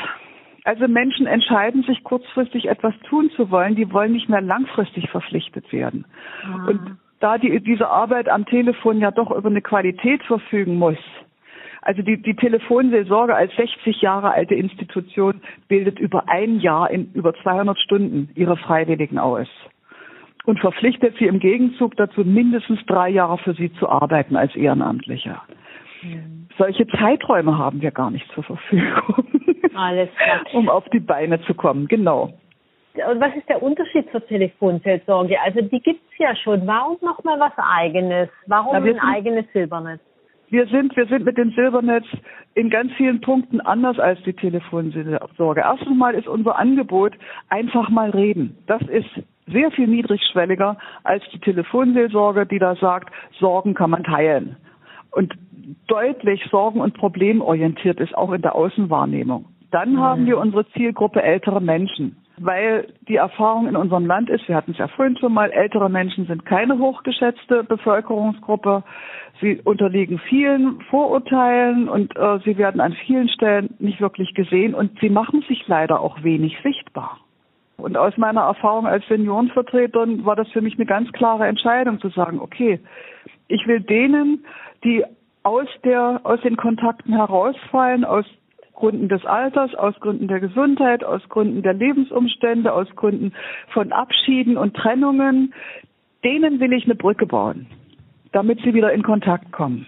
Also 0.65 0.89
Menschen 0.89 1.27
entscheiden 1.27 1.83
sich 1.83 2.03
kurzfristig 2.05 2.71
etwas 2.71 2.95
tun 3.11 3.31
zu 3.37 3.51
wollen, 3.51 3.77
die 3.77 3.93
wollen 3.93 4.13
nicht 4.13 4.31
mehr 4.31 4.41
langfristig 4.41 5.11
verpflichtet 5.11 5.71
werden. 5.75 6.07
Ah. 6.43 6.69
Und 6.69 6.97
da 7.21 7.37
die, 7.37 7.61
diese 7.61 7.89
Arbeit 7.89 8.31
am 8.31 8.47
Telefon 8.47 8.99
ja 8.99 9.11
doch 9.11 9.31
über 9.31 9.51
eine 9.51 9.61
Qualität 9.61 10.23
verfügen 10.25 10.77
muss, 10.77 10.99
also 11.87 12.03
die, 12.03 12.21
die 12.21 12.35
Telefonseelsorge 12.35 13.35
als 13.35 13.55
60 13.55 14.03
Jahre 14.03 14.33
alte 14.33 14.57
Institution 14.57 15.41
bildet 15.69 16.01
über 16.01 16.29
ein 16.29 16.59
Jahr 16.59 16.91
in 16.91 17.13
über 17.13 17.33
200 17.33 17.79
Stunden 17.79 18.29
ihre 18.35 18.57
Freiwilligen 18.57 19.19
aus 19.19 19.47
und 20.47 20.59
verpflichtet 20.59 21.15
sie 21.19 21.27
im 21.27 21.39
Gegenzug 21.39 21.97
dazu, 21.97 22.23
mindestens 22.23 22.85
drei 22.87 23.09
Jahre 23.11 23.39
für 23.39 23.55
sie 23.55 23.73
zu 23.75 23.89
arbeiten 23.89 24.35
als 24.35 24.57
Ehrenamtlicher. 24.57 25.43
Mhm. 26.03 26.49
Solche 26.59 26.89
Zeiträume 26.89 27.57
haben 27.57 27.81
wir 27.81 27.93
gar 27.93 28.11
nicht 28.11 28.29
zur 28.33 28.43
Verfügung. 28.43 29.25
Alles 29.77 30.09
klar. 30.17 30.41
Um 30.55 30.69
auf 30.69 30.89
die 30.89 31.01
Beine 31.01 31.41
zu 31.43 31.55
kommen, 31.55 31.87
genau. 31.87 32.33
Und 32.95 33.21
was 33.21 33.37
ist 33.37 33.49
der 33.49 33.63
Unterschied 33.63 34.11
zur 34.11 34.27
Telefonseelsorge? 34.27 35.41
Also 35.41 35.61
die 35.61 35.81
gibt's 35.81 36.19
ja 36.19 36.35
schon. 36.35 36.67
Warum 36.67 36.97
nochmal 37.03 37.39
was 37.39 37.53
Eigenes? 37.57 38.29
Warum 38.47 38.73
Na, 38.73 38.79
ein 38.81 38.99
eigenes 38.99 39.45
Silbernetz? 39.53 40.01
Wir 40.49 40.67
sind, 40.67 40.97
wir 40.97 41.07
sind 41.07 41.25
mit 41.25 41.39
dem 41.39 41.51
Silbernetz 41.53 42.05
in 42.55 42.71
ganz 42.71 42.93
vielen 42.93 43.21
Punkten 43.21 43.61
anders 43.61 43.99
als 43.99 44.23
die 44.23 44.33
Telefonseelsorge. 44.33 45.61
Erstens 45.61 45.97
mal 45.97 46.15
ist 46.15 46.29
unser 46.29 46.57
Angebot 46.57 47.15
einfach 47.49 47.89
mal 47.89 48.11
reden. 48.11 48.57
Das 48.67 48.81
ist 48.83 49.11
sehr 49.47 49.71
viel 49.73 49.89
niedrigschwelliger 49.89 50.77
als 51.03 51.25
die 51.33 51.41
Telefonseelsorge, 51.41 52.47
die 52.47 52.59
da 52.59 52.77
sagt, 52.77 53.13
Sorgen 53.39 53.75
kann 53.75 53.91
man 53.91 54.05
teilen. 54.05 54.57
Und 55.11 55.35
deutlich 55.89 56.45
sorgen- 56.51 56.81
und 56.81 56.95
problemorientiert 56.95 57.99
ist 58.01 58.17
auch 58.17 58.33
in 58.33 58.43
der 58.43 58.55
Außenwahrnehmung. 58.55 59.47
Dann 59.73 59.99
haben 59.99 60.27
wir 60.27 60.39
unsere 60.39 60.69
Zielgruppe 60.71 61.23
ältere 61.23 61.61
Menschen. 61.61 62.17
Weil 62.39 62.93
die 63.09 63.17
Erfahrung 63.17 63.67
in 63.67 63.77
unserem 63.77 64.05
Land 64.07 64.29
ist, 64.29 64.47
wir 64.47 64.57
hatten 64.57 64.73
es 64.73 64.79
ja 64.79 64.89
vorhin 64.89 65.17
schon 65.17 65.33
mal, 65.33 65.51
ältere 65.51 65.89
Menschen 65.89 66.27
sind 66.27 66.45
keine 66.45 66.79
hochgeschätzte 66.79 67.65
Bevölkerungsgruppe. 67.65 68.85
Sie 69.41 69.61
unterliegen 69.65 70.19
vielen 70.19 70.81
Vorurteilen 70.91 71.89
und 71.89 72.15
äh, 72.17 72.39
sie 72.45 72.59
werden 72.59 72.81
an 72.81 72.93
vielen 73.07 73.29
Stellen 73.29 73.75
nicht 73.79 74.01
wirklich 74.01 74.35
gesehen 74.35 74.75
und 74.75 74.99
sie 75.01 75.09
machen 75.09 75.43
sich 75.49 75.67
leider 75.67 76.01
auch 76.01 76.23
wenig 76.23 76.59
sichtbar. 76.63 77.21
Und 77.79 77.97
aus 77.97 78.17
meiner 78.17 78.43
Erfahrung 78.43 78.87
als 78.87 79.07
Seniorenvertreterin 79.09 80.25
war 80.25 80.37
das 80.37 80.49
für 80.49 80.63
mich 80.63 80.75
eine 80.75 80.87
ganz 80.87 81.13
klare 81.13 81.47
Entscheidung 81.47 82.01
zu 82.01 82.09
sagen, 82.09 82.41
okay, 82.41 82.81
ich 83.49 83.67
will 83.67 83.81
denen, 83.81 84.45
die 84.85 85.05
aus 85.43 85.69
der, 85.85 86.21
aus 86.25 86.41
den 86.41 86.57
Kontakten 86.57 87.13
herausfallen, 87.15 88.05
aus 88.05 88.25
Gründen 88.77 89.09
des 89.09 89.25
Alters, 89.25 89.75
aus 89.75 89.99
Gründen 90.01 90.29
der 90.29 90.41
Gesundheit, 90.41 91.03
aus 91.03 91.29
Gründen 91.29 91.63
der 91.63 91.75
Lebensumstände, 91.75 92.73
aus 92.73 92.89
Gründen 92.95 93.33
von 93.73 93.93
Abschieden 93.93 94.57
und 94.57 94.75
Trennungen, 94.75 95.53
denen 96.25 96.61
will 96.61 96.73
ich 96.73 96.85
eine 96.85 96.95
Brücke 96.95 97.27
bauen, 97.27 97.67
damit 98.33 98.61
sie 98.61 98.75
wieder 98.75 98.93
in 98.93 99.03
Kontakt 99.03 99.51
kommen. 99.53 99.87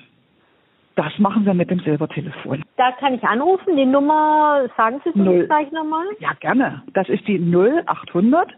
Das 0.97 1.17
machen 1.19 1.47
wir 1.47 1.55
mit 1.55 1.71
dem 1.71 1.79
Silbertelefon. 1.79 2.65
Da 2.77 2.91
kann 2.91 3.15
ich 3.15 3.23
anrufen. 3.23 3.77
Die 3.77 3.87
Nummer, 3.87 4.69
sagen 4.77 5.01
Sie 5.05 5.11
es 5.11 5.15
uns 5.15 5.47
gleich 5.47 5.71
nochmal? 5.71 6.05
Ja, 6.19 6.33
gerne. 6.41 6.83
Das 6.93 7.09
ist 7.09 7.29
die 7.29 7.39
0800 7.39 8.49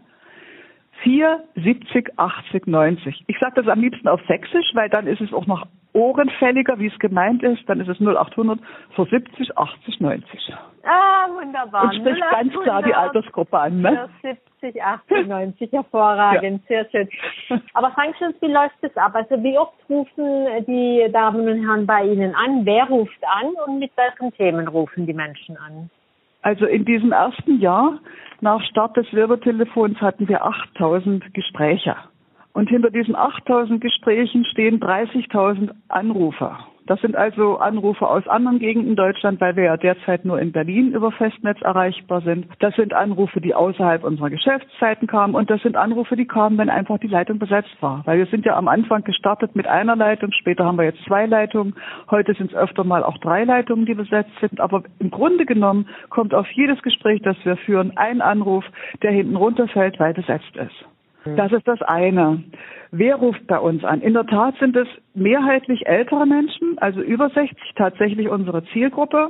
470 1.03 2.17
80 2.17 2.67
90. 2.67 3.23
Ich 3.27 3.37
sage 3.39 3.53
das 3.55 3.67
am 3.67 3.79
liebsten 3.79 4.07
auf 4.07 4.21
Sächsisch, 4.27 4.71
weil 4.73 4.89
dann 4.89 5.05
ist 5.07 5.21
es 5.21 5.33
auch 5.33 5.45
noch 5.45 5.67
ohrenfälliger, 5.93 6.79
wie 6.79 6.87
es 6.87 6.99
gemeint 6.99 7.43
ist. 7.43 7.67
Dann 7.67 7.79
ist 7.79 7.89
es 7.89 7.99
0800 7.99 8.59
470 8.95 9.57
80 9.57 9.99
90. 9.99 10.53
Ah, 10.83 11.27
wunderbar. 11.29 11.83
Und 11.83 11.95
spricht 11.95 12.21
ganz 12.31 12.53
klar 12.53 12.81
die 12.81 12.93
0800 12.93 12.95
Altersgruppe 12.95 13.59
an. 13.59 13.81
Ne? 13.81 14.09
70, 14.21 14.83
80, 14.83 15.27
90, 15.27 15.71
hervorragend, 15.71 16.65
sehr 16.67 16.89
schön. 16.89 17.09
Aber 17.73 17.91
uns, 18.21 18.35
wie 18.41 18.51
läuft 18.51 18.75
das 18.81 18.95
ab? 18.97 19.13
Also 19.15 19.43
wie 19.43 19.57
oft 19.57 19.73
rufen 19.89 20.65
die 20.67 21.07
Damen 21.11 21.47
und 21.47 21.67
Herren 21.67 21.85
bei 21.85 22.03
Ihnen 22.03 22.33
an? 22.35 22.65
Wer 22.65 22.85
ruft 22.85 23.23
an 23.23 23.53
und 23.65 23.79
mit 23.79 23.91
welchen 23.95 24.33
Themen 24.35 24.67
rufen 24.67 25.05
die 25.05 25.13
Menschen 25.13 25.57
an? 25.57 25.89
Also 26.41 26.65
in 26.65 26.85
diesem 26.85 27.11
ersten 27.11 27.59
Jahr 27.59 27.99
nach 28.39 28.61
Start 28.63 28.97
des 28.97 29.07
Silbertelefons 29.11 30.01
hatten 30.01 30.27
wir 30.27 30.43
8000 30.43 31.33
Gespräche. 31.33 31.95
Und 32.53 32.69
hinter 32.69 32.91
diesen 32.91 33.15
8000 33.15 33.81
Gesprächen 33.81 34.45
stehen 34.45 34.79
30.000 34.79 35.71
Anrufer. 35.87 36.59
Das 36.87 36.99
sind 36.99 37.15
also 37.15 37.57
Anrufe 37.57 38.07
aus 38.07 38.27
anderen 38.27 38.59
Gegenden 38.59 38.95
Deutschland, 38.95 39.39
weil 39.39 39.55
wir 39.55 39.63
ja 39.63 39.77
derzeit 39.77 40.25
nur 40.25 40.41
in 40.41 40.51
Berlin 40.51 40.91
über 40.91 41.11
Festnetz 41.11 41.61
erreichbar 41.61 42.21
sind. 42.21 42.47
Das 42.59 42.75
sind 42.75 42.93
Anrufe, 42.93 43.39
die 43.39 43.53
außerhalb 43.53 44.03
unserer 44.03 44.29
Geschäftszeiten 44.29 45.07
kamen 45.07 45.35
und 45.35 45.49
das 45.49 45.61
sind 45.61 45.77
Anrufe, 45.77 46.15
die 46.15 46.25
kamen, 46.25 46.57
wenn 46.57 46.69
einfach 46.69 46.97
die 46.97 47.07
Leitung 47.07 47.39
besetzt 47.39 47.77
war. 47.81 48.01
Weil 48.05 48.17
wir 48.17 48.25
sind 48.25 48.45
ja 48.45 48.57
am 48.57 48.67
Anfang 48.67 49.03
gestartet 49.03 49.55
mit 49.55 49.67
einer 49.67 49.95
Leitung, 49.95 50.31
später 50.33 50.65
haben 50.65 50.77
wir 50.77 50.85
jetzt 50.85 51.03
zwei 51.05 51.27
Leitungen, 51.27 51.75
heute 52.09 52.33
sind 52.33 52.51
es 52.51 52.57
öfter 52.57 52.83
mal 52.83 53.03
auch 53.03 53.19
drei 53.19 53.43
Leitungen, 53.43 53.85
die 53.85 53.93
besetzt 53.93 54.33
sind. 54.41 54.59
Aber 54.59 54.83
im 54.99 55.11
Grunde 55.11 55.45
genommen 55.45 55.87
kommt 56.09 56.33
auf 56.33 56.49
jedes 56.51 56.81
Gespräch, 56.81 57.21
das 57.21 57.37
wir 57.43 57.57
führen, 57.57 57.95
ein 57.95 58.21
Anruf, 58.21 58.65
der 59.03 59.11
hinten 59.11 59.35
runterfällt, 59.35 59.99
weil 59.99 60.13
besetzt 60.13 60.57
ist. 60.57 60.90
Das 61.23 61.51
ist 61.51 61.67
das 61.67 61.81
eine. 61.81 62.43
Wer 62.91 63.15
ruft 63.15 63.45
bei 63.47 63.59
uns 63.59 63.83
an? 63.83 64.01
In 64.01 64.13
der 64.13 64.25
Tat 64.25 64.55
sind 64.59 64.75
es 64.75 64.87
mehrheitlich 65.13 65.85
ältere 65.87 66.25
Menschen, 66.25 66.77
also 66.77 67.01
über 67.01 67.29
60 67.29 67.57
tatsächlich 67.75 68.27
unsere 68.27 68.63
Zielgruppe. 68.65 69.29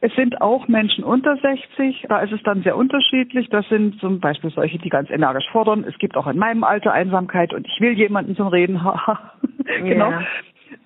Es 0.00 0.12
sind 0.14 0.40
auch 0.40 0.68
Menschen 0.68 1.04
unter 1.04 1.36
60, 1.36 2.06
da 2.08 2.20
ist 2.20 2.32
es 2.32 2.42
dann 2.42 2.62
sehr 2.62 2.76
unterschiedlich. 2.76 3.48
Das 3.50 3.66
sind 3.68 4.00
zum 4.00 4.20
Beispiel 4.20 4.50
solche, 4.50 4.78
die 4.78 4.88
ganz 4.88 5.10
energisch 5.10 5.48
fordern. 5.52 5.84
Es 5.86 5.96
gibt 5.98 6.16
auch 6.16 6.26
in 6.26 6.38
meinem 6.38 6.64
Alter 6.64 6.92
Einsamkeit 6.92 7.54
und 7.54 7.66
ich 7.66 7.80
will 7.80 7.92
jemanden 7.92 8.34
zum 8.34 8.48
Reden. 8.48 8.82
Haha. 8.82 9.32
genau. 9.82 10.10
Ja. 10.10 10.22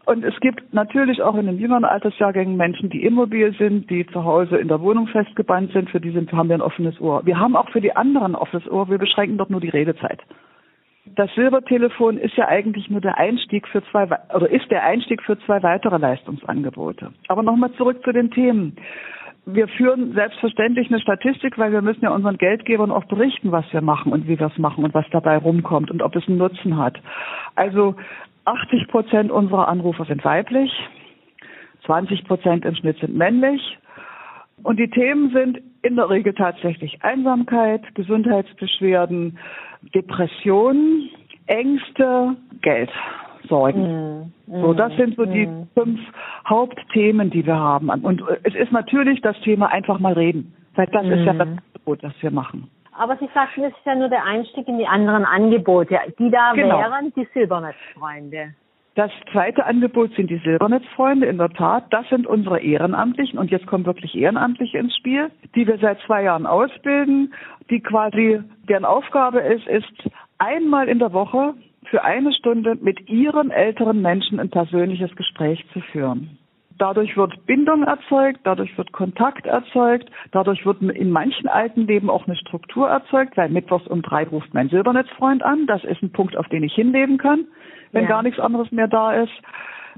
Und 0.06 0.25
es 0.25 0.38
gibt 0.38 0.72
natürlich 0.72 1.20
auch 1.20 1.34
in 1.34 1.46
den 1.46 1.58
jüngeren 1.58 1.84
Altersjahrgängen 1.84 2.56
Menschen, 2.56 2.90
die 2.90 3.04
immobil 3.04 3.52
sind, 3.58 3.90
die 3.90 4.06
zu 4.06 4.22
Hause 4.22 4.56
in 4.56 4.68
der 4.68 4.80
Wohnung 4.80 5.08
festgebannt 5.08 5.72
sind. 5.72 5.90
Für 5.90 6.00
die 6.00 6.12
sind, 6.12 6.32
haben 6.32 6.48
wir 6.48 6.54
ein 6.54 6.62
offenes 6.62 7.00
Ohr. 7.00 7.26
Wir 7.26 7.40
haben 7.40 7.56
auch 7.56 7.68
für 7.70 7.80
die 7.80 7.94
anderen 7.94 8.32
ein 8.32 8.40
offenes 8.40 8.70
Ohr. 8.70 8.88
Wir 8.88 8.98
beschränken 8.98 9.36
dort 9.36 9.50
nur 9.50 9.60
die 9.60 9.68
Redezeit. 9.68 10.20
Das 11.16 11.32
Silbertelefon 11.34 12.18
ist 12.18 12.36
ja 12.36 12.46
eigentlich 12.46 12.88
nur 12.88 13.00
der 13.00 13.18
Einstieg 13.18 13.66
für 13.66 13.82
zwei, 13.90 14.08
wei- 14.08 14.20
oder 14.34 14.48
ist 14.48 14.70
der 14.70 14.84
Einstieg 14.84 15.22
für 15.22 15.38
zwei 15.40 15.60
weitere 15.64 15.98
Leistungsangebote. 15.98 17.12
Aber 17.26 17.42
nochmal 17.42 17.72
zurück 17.72 18.02
zu 18.04 18.12
den 18.12 18.30
Themen. 18.30 18.76
Wir 19.44 19.66
führen 19.66 20.12
selbstverständlich 20.14 20.88
eine 20.88 21.00
Statistik, 21.00 21.58
weil 21.58 21.72
wir 21.72 21.82
müssen 21.82 22.02
ja 22.02 22.10
unseren 22.10 22.38
Geldgebern 22.38 22.92
auch 22.92 23.04
berichten, 23.04 23.50
was 23.50 23.64
wir 23.72 23.80
machen 23.80 24.12
und 24.12 24.28
wie 24.28 24.38
wir 24.38 24.46
es 24.46 24.58
machen 24.58 24.84
und 24.84 24.94
was 24.94 25.06
dabei 25.10 25.36
rumkommt 25.36 25.90
und 25.90 26.02
ob 26.02 26.14
es 26.14 26.26
einen 26.28 26.38
Nutzen 26.38 26.76
hat. 26.76 27.00
Also 27.54 27.94
80 28.46 28.88
Prozent 28.88 29.30
unserer 29.30 29.68
Anrufer 29.68 30.04
sind 30.04 30.24
weiblich, 30.24 30.72
20 31.84 32.24
Prozent 32.24 32.64
im 32.64 32.74
Schnitt 32.74 32.98
sind 32.98 33.14
männlich. 33.14 33.78
Und 34.62 34.78
die 34.78 34.88
Themen 34.88 35.30
sind 35.30 35.60
in 35.82 35.96
der 35.96 36.08
Regel 36.08 36.34
tatsächlich 36.34 36.98
Einsamkeit, 37.02 37.82
Gesundheitsbeschwerden, 37.94 39.38
Depressionen, 39.94 41.10
Ängste, 41.46 42.36
Geld, 42.62 42.90
Sorgen. 43.48 44.32
So, 44.48 44.72
das 44.72 44.96
sind 44.96 45.16
so 45.16 45.26
die 45.26 45.48
fünf 45.74 46.00
Hauptthemen, 46.48 47.30
die 47.30 47.46
wir 47.46 47.56
haben. 47.56 47.90
Und 47.90 48.22
es 48.42 48.54
ist 48.54 48.72
natürlich 48.72 49.20
das 49.20 49.38
Thema 49.42 49.66
einfach 49.70 50.00
mal 50.00 50.14
reden, 50.14 50.54
weil 50.74 50.86
das 50.86 51.04
ist 51.06 51.24
ja 51.24 51.34
das 51.34 51.48
das 52.00 52.12
wir 52.20 52.30
machen. 52.30 52.68
Aber 52.98 53.16
Sie 53.18 53.28
sagten, 53.34 53.62
das 53.62 53.72
ist 53.72 53.84
ja 53.84 53.94
nur 53.94 54.08
der 54.08 54.24
Einstieg 54.24 54.66
in 54.68 54.78
die 54.78 54.86
anderen 54.86 55.24
Angebote, 55.24 55.98
die 56.18 56.30
da 56.30 56.52
Genau. 56.52 56.78
wären 56.78 57.12
die 57.14 57.28
Silbernetzfreunde. 57.34 58.54
Das 58.94 59.10
zweite 59.30 59.66
Angebot 59.66 60.14
sind 60.14 60.30
die 60.30 60.38
Silbernetzfreunde, 60.38 61.26
in 61.26 61.36
der 61.36 61.50
Tat. 61.50 61.84
Das 61.90 62.08
sind 62.08 62.26
unsere 62.26 62.60
Ehrenamtlichen 62.60 63.38
und 63.38 63.50
jetzt 63.50 63.66
kommen 63.66 63.84
wirklich 63.84 64.14
Ehrenamtliche 64.14 64.78
ins 64.78 64.96
Spiel, 64.96 65.30
die 65.54 65.66
wir 65.66 65.76
seit 65.78 66.00
zwei 66.06 66.22
Jahren 66.22 66.46
ausbilden, 66.46 67.34
die 67.68 67.80
quasi, 67.80 68.40
deren 68.66 68.86
Aufgabe 68.86 69.40
ist, 69.40 69.66
ist 69.66 70.10
einmal 70.38 70.88
in 70.88 70.98
der 70.98 71.12
Woche 71.12 71.52
für 71.90 72.04
eine 72.04 72.32
Stunde 72.32 72.76
mit 72.80 73.08
ihren 73.10 73.50
älteren 73.50 74.00
Menschen 74.00 74.40
ein 74.40 74.48
persönliches 74.48 75.14
Gespräch 75.14 75.62
zu 75.74 75.80
führen. 75.80 76.38
Dadurch 76.78 77.16
wird 77.16 77.47
Bindung 77.47 77.85
erzeugt, 77.85 78.40
dadurch 78.45 78.76
wird 78.76 78.92
Kontakt 78.92 79.47
erzeugt, 79.47 80.11
dadurch 80.33 80.66
wird 80.66 80.83
in 80.83 81.11
manchen 81.11 81.49
alten 81.49 81.87
Leben 81.87 82.11
auch 82.11 82.26
eine 82.26 82.37
Struktur 82.37 82.88
erzeugt, 82.88 83.37
weil 83.37 83.49
mittwochs 83.49 83.87
um 83.87 84.02
drei 84.02 84.25
ruft 84.25 84.52
mein 84.52 84.68
Silbernetzfreund 84.68 85.42
an. 85.42 85.66
Das 85.66 85.85
ist 85.85 86.02
ein 86.02 86.12
Punkt, 86.12 86.37
auf 86.37 86.49
den 86.49 86.64
ich 86.64 86.75
hinleben 86.75 87.16
kann, 87.18 87.47
wenn 87.92 88.04
Ja. 88.04 88.09
gar 88.11 88.23
nichts 88.23 88.40
anderes 88.40 88.71
mehr 88.73 88.88
da 88.88 89.14
ist. 89.14 89.33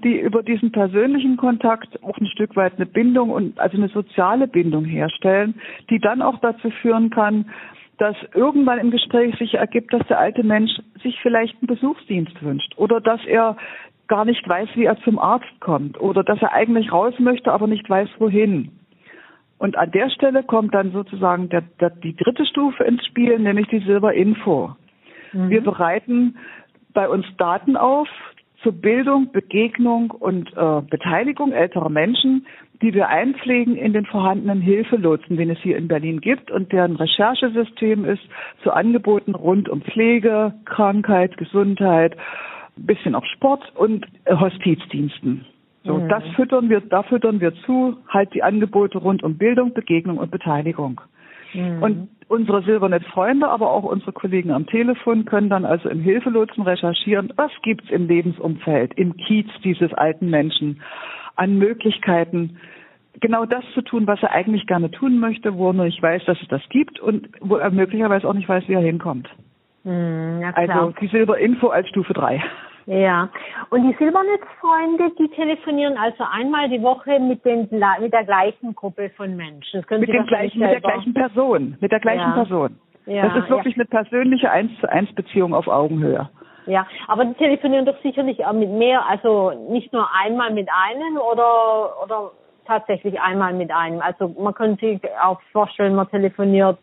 Die 0.05 0.21
über 0.21 0.45
diesen 0.45 0.71
persönlichen 0.71 1.37
Kontakt 1.37 2.01
auch 2.05 2.17
ein 2.19 2.27
Stück 2.27 2.55
weit 2.55 2.75
eine 2.77 2.87
Bindung 2.87 3.31
und 3.31 3.59
also 3.59 3.77
eine 3.77 3.89
soziale 3.89 4.47
Bindung 4.47 4.85
herstellen, 4.85 5.61
die 5.91 5.99
dann 5.99 6.23
auch 6.23 6.39
dazu 6.39 6.71
führen 6.71 7.11
kann, 7.11 7.47
dass 7.99 8.15
irgendwann 8.33 8.79
im 8.79 8.93
Gespräch 8.93 9.37
sich 9.39 9.55
ergibt, 9.55 9.93
dass 9.93 10.07
der 10.07 10.21
alte 10.21 10.45
Mensch 10.45 10.71
sich 11.03 11.19
vielleicht 11.21 11.57
einen 11.61 11.67
Besuchsdienst 11.67 12.41
wünscht 12.43 12.73
oder 12.77 13.01
dass 13.01 13.25
er 13.27 13.57
gar 14.09 14.25
nicht 14.25 14.49
weiß, 14.49 14.71
wie 14.75 14.85
er 14.85 14.99
zum 15.03 15.19
Arzt 15.19 15.61
kommt 15.61 16.01
oder 16.01 16.25
dass 16.25 16.41
er 16.43 16.53
eigentlich 16.53 16.93
raus 16.93 17.15
möchte, 17.19 17.53
aber 17.53 17.67
nicht 17.67 17.89
weiß, 17.89 18.09
wohin. 18.19 18.73
Und 19.59 19.77
an 19.77 19.91
der 19.91 20.09
Stelle 20.11 20.43
kommt 20.43 20.75
dann 20.75 20.93
sozusagen 20.93 21.49
der, 21.49 21.63
der, 21.81 21.91
die 21.91 22.17
dritte 22.17 22.47
Stufe 22.47 22.85
ins 22.85 23.05
Spiel, 23.07 23.39
nämlich 23.39 23.67
die 23.69 23.81
Silberinfo. 23.81 24.77
Wir 25.33 25.61
bereiten 25.61 26.37
bei 26.95 27.09
uns 27.09 27.27
Daten 27.37 27.77
auf 27.77 28.09
zur 28.63 28.73
Bildung, 28.73 29.31
Begegnung 29.31 30.11
und 30.11 30.51
äh, 30.57 30.83
Beteiligung 30.89 31.53
älterer 31.53 31.91
Menschen, 31.91 32.47
die 32.83 32.95
wir 32.95 33.09
einpflegen 33.09 33.77
in 33.77 33.93
den 33.93 34.07
vorhandenen 34.07 34.61
Hilfelotsen, 34.61 35.37
den 35.37 35.51
es 35.51 35.59
hier 35.59 35.77
in 35.77 35.89
Berlin 35.89 36.21
gibt 36.21 36.51
und 36.51 36.73
deren 36.73 36.97
Recherchesystem 36.97 38.05
ist 38.05 38.23
zu 38.63 38.73
Angeboten 38.73 39.35
rund 39.35 39.69
um 39.69 39.83
Pflege, 39.83 40.55
Krankheit, 40.65 41.37
Gesundheit, 41.37 42.17
ein 42.79 42.87
bisschen 42.87 43.15
auch 43.15 43.25
Sport 43.25 43.73
und 43.75 44.07
äh, 44.25 44.35
Hospizdiensten. 44.37 45.45
So, 45.85 45.95
mhm. 45.95 46.09
das 46.09 46.25
füttern 46.37 46.69
wir, 46.69 46.81
da 46.81 47.03
füttern 47.03 47.41
wir 47.41 47.55
zu, 47.65 47.97
halt 48.09 48.35
die 48.35 48.43
Angebote 48.43 48.99
rund 48.99 49.23
um 49.23 49.39
Bildung, 49.39 49.73
Begegnung 49.73 50.19
und 50.19 50.31
Beteiligung. 50.31 51.01
Mhm. 51.55 51.83
Und 51.83 52.09
unsere 52.29 52.63
Silbernet-Freunde, 52.63 53.49
aber 53.49 53.71
auch 53.71 53.85
unsere 53.85 54.13
Kollegen 54.13 54.51
am 54.51 54.67
Telefon 54.67 55.25
können 55.25 55.49
dann 55.49 55.65
also 55.65 55.89
im 55.89 56.01
Hilfelotsen 56.01 56.63
recherchieren, 56.63 57.33
was 57.37 57.51
gibt's 57.63 57.91
im 57.91 58.07
Lebensumfeld, 58.07 58.95
im 58.95 59.17
Kiez 59.17 59.47
dieses 59.65 59.93
alten 59.95 60.29
Menschen 60.29 60.83
an 61.37 61.57
Möglichkeiten, 61.57 62.59
genau 63.21 63.47
das 63.47 63.65
zu 63.75 63.83
tun, 63.83 64.07
was 64.07 64.23
er 64.23 64.33
eigentlich 64.33 64.67
gerne 64.67 64.91
tun 64.91 65.19
möchte, 65.19 65.57
wo 65.57 65.71
er 65.71 65.73
nur 65.73 65.87
nicht 65.87 66.03
weiß, 66.03 66.25
dass 66.27 66.41
es 66.43 66.49
das 66.49 66.63
gibt 66.69 67.01
und 67.01 67.29
wo 67.41 67.57
er 67.57 67.71
möglicherweise 67.71 68.29
auch 68.29 68.35
nicht 68.35 68.49
weiß, 68.49 68.65
wie 68.69 68.75
er 68.75 68.81
hinkommt. 68.81 69.29
Mm, 69.85 70.41
ja, 70.41 70.51
also 70.55 70.93
die 71.01 71.07
Silberinfo 71.09 71.69
als 71.69 71.89
Stufe 71.89 72.13
3. 72.13 72.43
Ja, 72.89 73.29
und 73.69 73.83
die 73.83 73.95
Silbernetzfreunde, 73.99 75.11
die 75.19 75.29
telefonieren 75.37 75.99
also 75.99 76.25
einmal 76.33 76.71
die 76.71 76.83
Woche 76.83 77.21
mit, 77.21 77.45
den, 77.45 77.69
mit 78.01 78.13
der 78.15 78.25
gleichen 78.25 78.75
Gruppe 78.75 79.11
von 79.15 79.37
Menschen. 79.37 79.85
mit, 79.91 80.09
den 80.09 80.25
gleichen, 80.25 80.59
mit 80.59 80.71
der 80.71 80.81
gleichen 80.81 81.13
Person, 81.13 81.77
mit 81.81 81.93
der 81.93 82.01
gleichen 82.01 82.31
ja. 82.31 82.33
Person. 82.33 82.81
Ja, 83.05 83.29
das 83.29 83.45
ist 83.45 83.51
wirklich 83.51 83.77
ja. 83.77 83.83
eine 83.83 83.89
persönliche 83.91 84.51
Eins 84.51 84.71
zu 84.81 84.91
eins 84.91 85.15
Beziehung 85.15 85.53
auf 85.53 85.69
Augenhöhe. 85.69 86.31
Ja, 86.65 86.87
aber 87.09 87.27
die 87.27 87.35
telefonieren 87.35 87.85
doch 87.85 88.01
sicherlich 88.03 88.47
auch 88.47 88.55
mit 88.55 88.71
mehr, 88.71 89.07
also 89.07 89.53
nicht 89.71 89.93
nur 89.93 90.09
einmal 90.25 90.51
mit 90.55 90.69
einem 90.71 91.19
oder 91.19 92.03
oder 92.03 92.31
tatsächlich 92.67 93.21
einmal 93.21 93.53
mit 93.53 93.71
einem. 93.71 94.01
Also 94.01 94.29
man 94.29 94.55
könnte 94.55 94.87
sich 94.87 95.01
auch 95.23 95.43
vorstellen, 95.53 95.95
man 95.95 96.09
telefoniert 96.09 96.79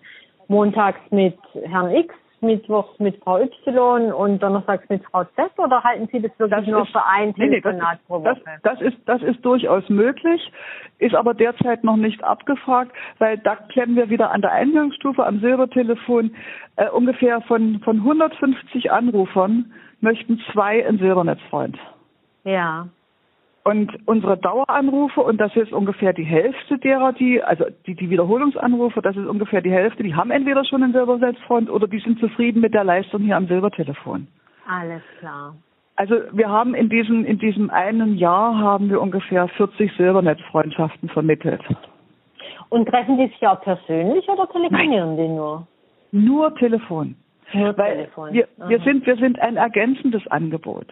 montags 0.48 1.00
mit 1.10 1.38
Herrn 1.64 1.90
X 1.96 2.14
Mittwochs 2.46 3.00
mit 3.00 3.22
Frau 3.24 3.40
Y 3.40 4.14
und 4.14 4.42
Donnerstags 4.42 4.88
mit 4.90 5.04
Frau 5.06 5.24
Z 5.36 5.52
oder 5.58 5.84
halten 5.84 6.08
Sie 6.12 6.22
das 6.22 6.32
wirklich 6.38 6.60
das 6.60 6.68
nur 6.68 6.84
ist, 6.84 6.92
für 6.92 7.06
ein 7.06 7.34
Telefonat 7.36 8.00
nee, 8.00 8.06
pro 8.08 8.24
Woche? 8.24 8.42
Das, 8.64 8.78
das, 8.78 8.82
ist, 8.82 8.98
das 9.06 9.22
ist 9.22 9.44
durchaus 9.44 9.88
möglich, 9.90 10.52
ist 11.00 11.16
aber 11.16 11.34
derzeit 11.34 11.84
noch 11.84 11.98
nicht 11.98 12.24
abgefragt, 12.24 12.92
weil 13.20 13.38
da 13.40 13.56
klemmen 13.56 13.96
wir 13.96 14.10
wieder 14.10 14.32
an 14.32 14.42
der 14.42 14.52
Eingangsstufe 14.52 15.25
am 15.25 15.40
Silbertelefon. 15.40 16.36
Äh, 16.78 16.90
ungefähr 16.90 17.42
von, 17.42 17.80
von 17.80 17.98
150 17.98 18.92
Anrufern 18.92 19.74
möchten 20.02 20.40
zwei 20.52 20.86
ein 20.88 20.98
Silbernetzfreund. 20.98 21.78
Ja. 22.44 22.88
Und 23.67 23.98
unsere 24.05 24.38
Daueranrufe, 24.38 25.22
und 25.22 25.41
das 25.41 25.55
ist 25.55 25.74
ungefähr 25.74 26.13
die 26.13 26.24
Hälfte 26.24 26.77
derer, 26.77 27.13
die, 27.13 27.41
also 27.41 27.65
die, 27.88 27.95
die 27.95 28.12
Wiederholungsanrufe, 28.12 29.01
das 29.01 29.17
ist 29.17 29.25
ungefähr 29.25 29.62
die 29.62 29.72
Hälfte, 29.72 30.03
die 30.03 30.13
haben 30.13 30.29
entweder 30.29 30.63
schon 30.65 30.84
einen 30.84 30.93
Silbernetzfreund 30.93 31.72
oder 31.72 31.88
die 31.88 31.98
sind 31.98 32.19
zufrieden 32.19 32.62
mit 32.62 32.75
der 32.75 32.84
Leistung 32.84 33.24
hier 33.24 33.36
am 33.36 33.48
Silbertelefon. 33.48 34.27
Alles 34.69 35.01
klar. 35.17 35.55
Also 35.95 36.15
wir 36.31 36.48
haben 36.48 36.75
in 36.75 36.89
diesem, 36.89 37.25
in 37.25 37.39
diesem 37.39 37.72
einen 37.72 38.17
Jahr 38.17 38.55
haben 38.55 38.91
wir 38.91 39.01
ungefähr 39.01 39.48
40 39.48 39.91
Silbernetzfreundschaften 39.98 41.10
vermittelt. 41.10 41.63
Und 42.69 42.88
treffen 42.88 43.17
die 43.17 43.27
sich 43.29 43.48
auch 43.48 43.62
persönlich 43.62 44.29
oder 44.29 44.48
telefonieren 44.48 45.15
Nein. 45.15 45.17
die 45.17 45.27
nur? 45.27 45.67
Nur 46.12 46.53
Telefon. 46.55 47.15
Nur 47.51 47.75
Weil 47.79 47.95
Telefon. 47.95 48.31
Wir, 48.31 48.48
wir, 48.67 48.79
sind, 48.81 49.07
wir 49.07 49.15
sind 49.15 49.39
ein 49.39 49.57
ergänzendes 49.57 50.27
Angebot. 50.27 50.88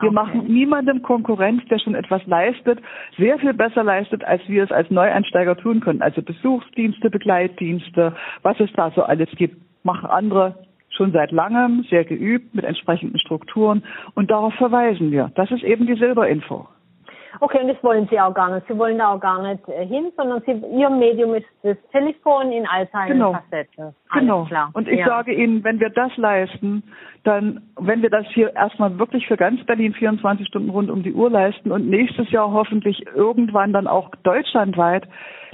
Wir 0.00 0.08
okay. 0.08 0.14
machen 0.14 0.44
niemandem 0.46 1.02
Konkurrenz, 1.02 1.62
der 1.68 1.78
schon 1.78 1.94
etwas 1.94 2.24
leistet, 2.26 2.80
sehr 3.18 3.38
viel 3.38 3.54
besser 3.54 3.84
leistet, 3.84 4.24
als 4.24 4.42
wir 4.48 4.64
es 4.64 4.72
als 4.72 4.90
Neueinsteiger 4.90 5.56
tun 5.56 5.80
können. 5.80 6.02
Also 6.02 6.22
Besuchsdienste, 6.22 7.10
Begleitdienste, 7.10 8.14
was 8.42 8.58
es 8.60 8.72
da 8.72 8.90
so 8.90 9.02
alles 9.02 9.30
gibt, 9.36 9.56
machen 9.84 10.08
andere 10.08 10.66
schon 10.90 11.12
seit 11.12 11.32
langem, 11.32 11.84
sehr 11.88 12.04
geübt, 12.04 12.54
mit 12.54 12.64
entsprechenden 12.64 13.18
Strukturen. 13.18 13.82
Und 14.14 14.30
darauf 14.30 14.54
verweisen 14.54 15.10
wir. 15.10 15.30
Das 15.34 15.50
ist 15.50 15.62
eben 15.62 15.86
die 15.86 15.94
Silberinfo. 15.94 16.68
Okay, 17.40 17.60
und 17.60 17.68
das 17.68 17.82
wollen 17.82 18.06
Sie 18.10 18.20
auch 18.20 18.34
gar 18.34 18.54
nicht. 18.54 18.66
Sie 18.68 18.78
wollen 18.78 18.98
da 18.98 19.14
auch 19.14 19.20
gar 19.20 19.42
nicht 19.42 19.66
äh, 19.68 19.86
hin, 19.86 20.12
sondern 20.16 20.42
Sie, 20.46 20.52
Ihr 20.52 20.90
Medium 20.90 21.34
ist 21.34 21.46
das 21.62 21.76
Telefon 21.90 22.52
in 22.52 22.66
all 22.66 22.88
seinen 22.92 23.12
genau. 23.12 23.32
Facetten. 23.32 23.84
Alles 23.84 23.94
genau. 24.12 24.44
Klar. 24.44 24.70
Und 24.74 24.88
ich 24.88 25.00
ja. 25.00 25.06
sage 25.06 25.32
Ihnen, 25.32 25.64
wenn 25.64 25.80
wir 25.80 25.90
das 25.90 26.16
leisten, 26.16 26.82
dann, 27.24 27.62
wenn 27.78 28.02
wir 28.02 28.10
das 28.10 28.26
hier 28.34 28.54
erstmal 28.54 28.98
wirklich 28.98 29.26
für 29.26 29.36
ganz 29.36 29.64
Berlin 29.64 29.94
24 29.94 30.46
Stunden 30.46 30.70
rund 30.70 30.90
um 30.90 31.02
die 31.02 31.12
Uhr 31.12 31.30
leisten 31.30 31.70
und 31.70 31.88
nächstes 31.88 32.30
Jahr 32.30 32.50
hoffentlich 32.50 33.06
irgendwann 33.14 33.72
dann 33.72 33.86
auch 33.86 34.10
deutschlandweit, 34.22 35.06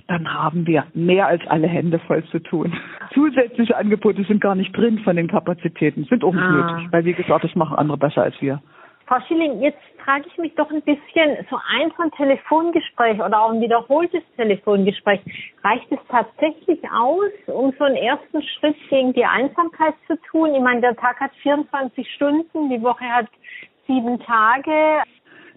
dann 0.07 0.33
haben 0.33 0.66
wir 0.66 0.85
mehr 0.94 1.26
als 1.26 1.46
alle 1.46 1.66
Hände 1.66 1.98
voll 2.00 2.24
zu 2.24 2.38
tun. 2.38 2.72
Zusätzliche 3.14 3.76
Angebote 3.76 4.24
sind 4.24 4.40
gar 4.40 4.55
nicht 4.55 4.76
drin 4.76 4.98
von 5.00 5.16
den 5.16 5.29
Kapazitäten, 5.29 6.05
sind 6.05 6.24
auch 6.24 6.35
nicht 6.35 6.42
ah. 6.42 6.72
nötig, 6.72 6.92
weil 6.92 7.05
wie 7.05 7.12
gesagt, 7.12 7.44
das 7.44 7.55
machen 7.55 7.76
andere 7.76 7.98
besser 7.98 8.22
als 8.22 8.40
wir. 8.40 8.61
Frau 9.09 9.21
Schilling, 9.27 9.62
jetzt 9.62 9.79
frage 10.05 10.27
ich 10.27 10.37
mich 10.37 10.55
doch 10.55 10.71
ein 10.71 10.83
bisschen, 10.83 11.47
so 11.49 11.59
ein 11.66 11.90
von 11.92 12.11
Telefongespräch 12.11 13.18
oder 13.18 13.40
auch 13.40 13.53
ein 13.53 13.61
wiederholtes 13.62 14.23
Telefongespräch, 14.37 15.21
reicht 15.64 15.90
es 15.90 15.99
tatsächlich 16.11 16.79
aus, 16.92 17.31
um 17.47 17.73
so 17.79 17.85
einen 17.85 17.97
ersten 17.97 18.42
Schritt 18.42 18.77
gegen 18.90 19.14
die 19.14 19.25
Einsamkeit 19.25 19.94
zu 20.07 20.21
tun? 20.31 20.55
Ich 20.55 20.61
meine, 20.61 20.83
der 20.83 20.94
Tag 20.94 21.18
hat 21.21 21.31
24 21.42 22.07
Stunden, 22.16 22.68
die 22.68 22.83
Woche 22.83 23.07
hat 23.07 23.29
sieben 23.87 24.21
Tage. 24.21 25.03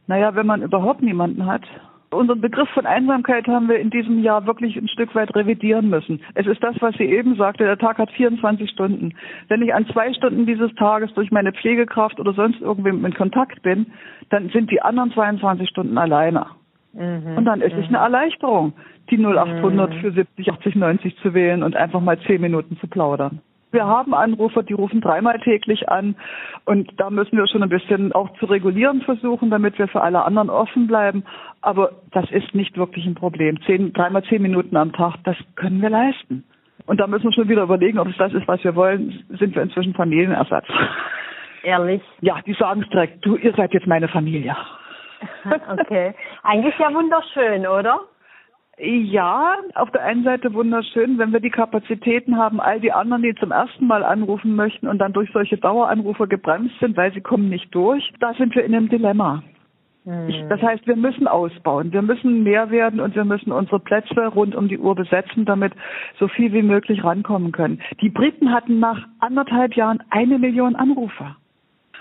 Naja, 0.07 0.33
wenn 0.33 0.47
man 0.47 0.61
überhaupt 0.61 1.01
niemanden 1.01 1.45
hat 1.45 1.63
Unseren 2.13 2.41
Begriff 2.41 2.67
von 2.69 2.85
Einsamkeit 2.85 3.47
haben 3.47 3.69
wir 3.69 3.79
in 3.79 3.89
diesem 3.89 4.21
Jahr 4.21 4.45
wirklich 4.45 4.75
ein 4.75 4.89
Stück 4.89 5.15
weit 5.15 5.33
revidieren 5.33 5.89
müssen. 5.89 6.21
Es 6.35 6.45
ist 6.45 6.61
das, 6.61 6.75
was 6.81 6.93
sie 6.95 7.05
eben 7.05 7.35
sagte, 7.35 7.63
der 7.63 7.77
Tag 7.77 7.99
hat 7.99 8.11
24 8.11 8.69
Stunden. 8.69 9.13
Wenn 9.47 9.61
ich 9.61 9.73
an 9.73 9.87
zwei 9.87 10.13
Stunden 10.13 10.45
dieses 10.45 10.73
Tages 10.75 11.13
durch 11.13 11.31
meine 11.31 11.53
Pflegekraft 11.53 12.19
oder 12.19 12.33
sonst 12.33 12.59
irgendwem 12.59 13.05
in 13.05 13.13
Kontakt 13.13 13.61
bin, 13.61 13.87
dann 14.29 14.49
sind 14.49 14.71
die 14.71 14.81
anderen 14.81 15.11
22 15.13 15.69
Stunden 15.69 15.97
alleine. 15.97 16.47
Mhm. 16.93 17.37
Und 17.37 17.45
dann 17.45 17.61
ist 17.61 17.75
mhm. 17.75 17.83
es 17.83 17.87
eine 17.87 17.99
Erleichterung, 17.99 18.73
die 19.09 19.17
0800 19.17 19.93
mhm. 19.93 19.99
für 20.01 20.11
70, 20.11 20.51
80, 20.51 20.75
90 20.75 21.17
zu 21.17 21.33
wählen 21.33 21.63
und 21.63 21.77
einfach 21.77 22.01
mal 22.01 22.19
zehn 22.27 22.41
Minuten 22.41 22.77
zu 22.77 22.87
plaudern. 22.87 23.39
Wir 23.71 23.85
haben 23.85 24.13
Anrufer, 24.13 24.63
die 24.63 24.73
rufen 24.73 25.01
dreimal 25.01 25.39
täglich 25.39 25.89
an 25.89 26.15
und 26.65 26.91
da 26.97 27.09
müssen 27.09 27.37
wir 27.37 27.47
schon 27.47 27.63
ein 27.63 27.69
bisschen 27.69 28.11
auch 28.11 28.29
zu 28.37 28.45
regulieren 28.45 29.01
versuchen, 29.01 29.49
damit 29.49 29.79
wir 29.79 29.87
für 29.87 30.01
alle 30.01 30.23
anderen 30.25 30.49
offen 30.49 30.87
bleiben. 30.87 31.23
Aber 31.61 31.91
das 32.11 32.29
ist 32.31 32.53
nicht 32.53 32.77
wirklich 32.77 33.05
ein 33.05 33.15
Problem. 33.15 33.61
Zehn, 33.63 33.93
dreimal 33.93 34.23
zehn 34.23 34.41
Minuten 34.41 34.75
am 34.75 34.91
Tag, 34.91 35.15
das 35.23 35.37
können 35.55 35.81
wir 35.81 35.89
leisten. 35.89 36.43
Und 36.85 36.99
da 36.99 37.07
müssen 37.07 37.25
wir 37.25 37.33
schon 37.33 37.49
wieder 37.49 37.63
überlegen, 37.63 37.99
ob 37.99 38.07
es 38.07 38.17
das 38.17 38.33
ist, 38.33 38.47
was 38.47 38.63
wir 38.63 38.75
wollen. 38.75 39.23
Sind 39.29 39.55
wir 39.55 39.61
inzwischen 39.61 39.93
Familienersatz? 39.93 40.65
Ehrlich? 41.63 42.01
Ja, 42.21 42.41
die 42.45 42.53
sagen 42.53 42.81
es 42.81 42.89
direkt, 42.89 43.25
du, 43.25 43.37
ihr 43.37 43.53
seid 43.53 43.73
jetzt 43.73 43.87
meine 43.87 44.07
Familie. 44.07 44.55
Okay. 45.79 46.15
Eigentlich 46.41 46.73
ja 46.79 46.91
wunderschön, 46.91 47.67
oder? 47.67 47.99
Ja, 48.83 49.57
auf 49.75 49.91
der 49.91 50.03
einen 50.03 50.23
Seite 50.23 50.55
wunderschön, 50.55 51.19
wenn 51.19 51.31
wir 51.31 51.39
die 51.39 51.51
Kapazitäten 51.51 52.37
haben, 52.37 52.59
all 52.59 52.79
die 52.79 52.91
anderen, 52.91 53.21
die 53.21 53.35
zum 53.35 53.51
ersten 53.51 53.85
Mal 53.85 54.03
anrufen 54.03 54.55
möchten 54.55 54.87
und 54.87 54.97
dann 54.97 55.13
durch 55.13 55.29
solche 55.31 55.57
Daueranrufe 55.57 56.27
gebremst 56.27 56.73
sind, 56.79 56.97
weil 56.97 57.13
sie 57.13 57.21
kommen 57.21 57.49
nicht 57.49 57.73
durch, 57.75 58.11
da 58.19 58.33
sind 58.33 58.55
wir 58.55 58.63
in 58.63 58.73
einem 58.73 58.89
Dilemma. 58.89 59.43
Ich, 60.27 60.41
hm. 60.41 60.49
das 60.49 60.59
heißt, 60.63 60.87
wir 60.87 60.95
müssen 60.95 61.27
ausbauen, 61.27 61.93
wir 61.93 62.01
müssen 62.01 62.41
mehr 62.41 62.71
werden 62.71 62.99
und 62.99 63.13
wir 63.13 63.23
müssen 63.23 63.51
unsere 63.51 63.79
Plätze 63.79 64.25
rund 64.29 64.55
um 64.55 64.67
die 64.67 64.79
Uhr 64.79 64.95
besetzen, 64.95 65.45
damit 65.45 65.73
so 66.17 66.27
viel 66.27 66.51
wie 66.51 66.63
möglich 66.63 67.03
rankommen 67.03 67.51
können. 67.51 67.83
Die 68.01 68.09
Briten 68.09 68.51
hatten 68.51 68.79
nach 68.79 68.97
anderthalb 69.19 69.75
Jahren 69.75 70.01
eine 70.09 70.39
Million 70.39 70.75
Anrufer. 70.75 71.35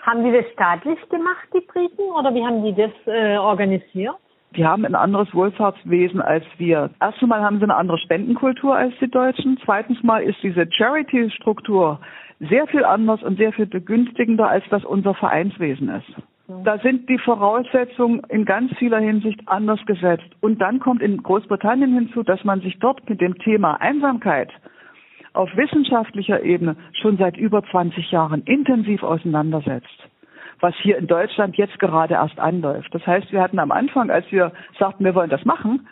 Haben 0.00 0.24
die 0.24 0.32
das 0.32 0.46
staatlich 0.54 0.98
gemacht, 1.10 1.46
die 1.52 1.60
Briten, 1.60 2.10
oder 2.18 2.34
wie 2.34 2.42
haben 2.42 2.64
die 2.64 2.74
das 2.74 2.92
äh, 3.04 3.36
organisiert? 3.36 4.16
Die 4.56 4.66
haben 4.66 4.84
ein 4.84 4.96
anderes 4.96 5.32
Wohlfahrtswesen 5.32 6.20
als 6.20 6.44
wir. 6.58 6.90
Erstens 7.00 7.28
mal 7.28 7.42
haben 7.42 7.58
sie 7.58 7.64
eine 7.64 7.76
andere 7.76 7.98
Spendenkultur 7.98 8.74
als 8.74 8.92
die 9.00 9.10
Deutschen. 9.10 9.58
Zweitens 9.64 10.02
mal 10.02 10.22
ist 10.22 10.42
diese 10.42 10.66
Charity-Struktur 10.70 12.00
sehr 12.40 12.66
viel 12.66 12.84
anders 12.84 13.22
und 13.22 13.36
sehr 13.36 13.52
viel 13.52 13.66
begünstigender, 13.66 14.48
als 14.48 14.64
das 14.70 14.84
unser 14.84 15.14
Vereinswesen 15.14 15.88
ist. 15.90 16.12
Da 16.64 16.78
sind 16.78 17.08
die 17.08 17.18
Voraussetzungen 17.18 18.22
in 18.28 18.44
ganz 18.44 18.76
vieler 18.76 18.98
Hinsicht 18.98 19.40
anders 19.46 19.78
gesetzt. 19.86 20.28
Und 20.40 20.60
dann 20.60 20.80
kommt 20.80 21.00
in 21.00 21.22
Großbritannien 21.22 21.94
hinzu, 21.94 22.24
dass 22.24 22.42
man 22.42 22.60
sich 22.60 22.76
dort 22.80 23.08
mit 23.08 23.20
dem 23.20 23.38
Thema 23.38 23.80
Einsamkeit 23.80 24.50
auf 25.32 25.48
wissenschaftlicher 25.56 26.42
Ebene 26.42 26.74
schon 27.00 27.18
seit 27.18 27.36
über 27.36 27.62
20 27.62 28.10
Jahren 28.10 28.42
intensiv 28.42 29.04
auseinandersetzt 29.04 30.09
was 30.60 30.74
hier 30.82 30.98
in 30.98 31.06
Deutschland 31.06 31.56
jetzt 31.56 31.78
gerade 31.78 32.14
erst 32.14 32.38
anläuft. 32.38 32.94
Das 32.94 33.06
heißt, 33.06 33.32
wir 33.32 33.42
hatten 33.42 33.58
am 33.58 33.72
Anfang, 33.72 34.10
als 34.10 34.30
wir 34.30 34.52
sagten, 34.78 35.04
wir 35.04 35.14
wollen 35.14 35.30
das 35.30 35.44
machen, 35.44 35.86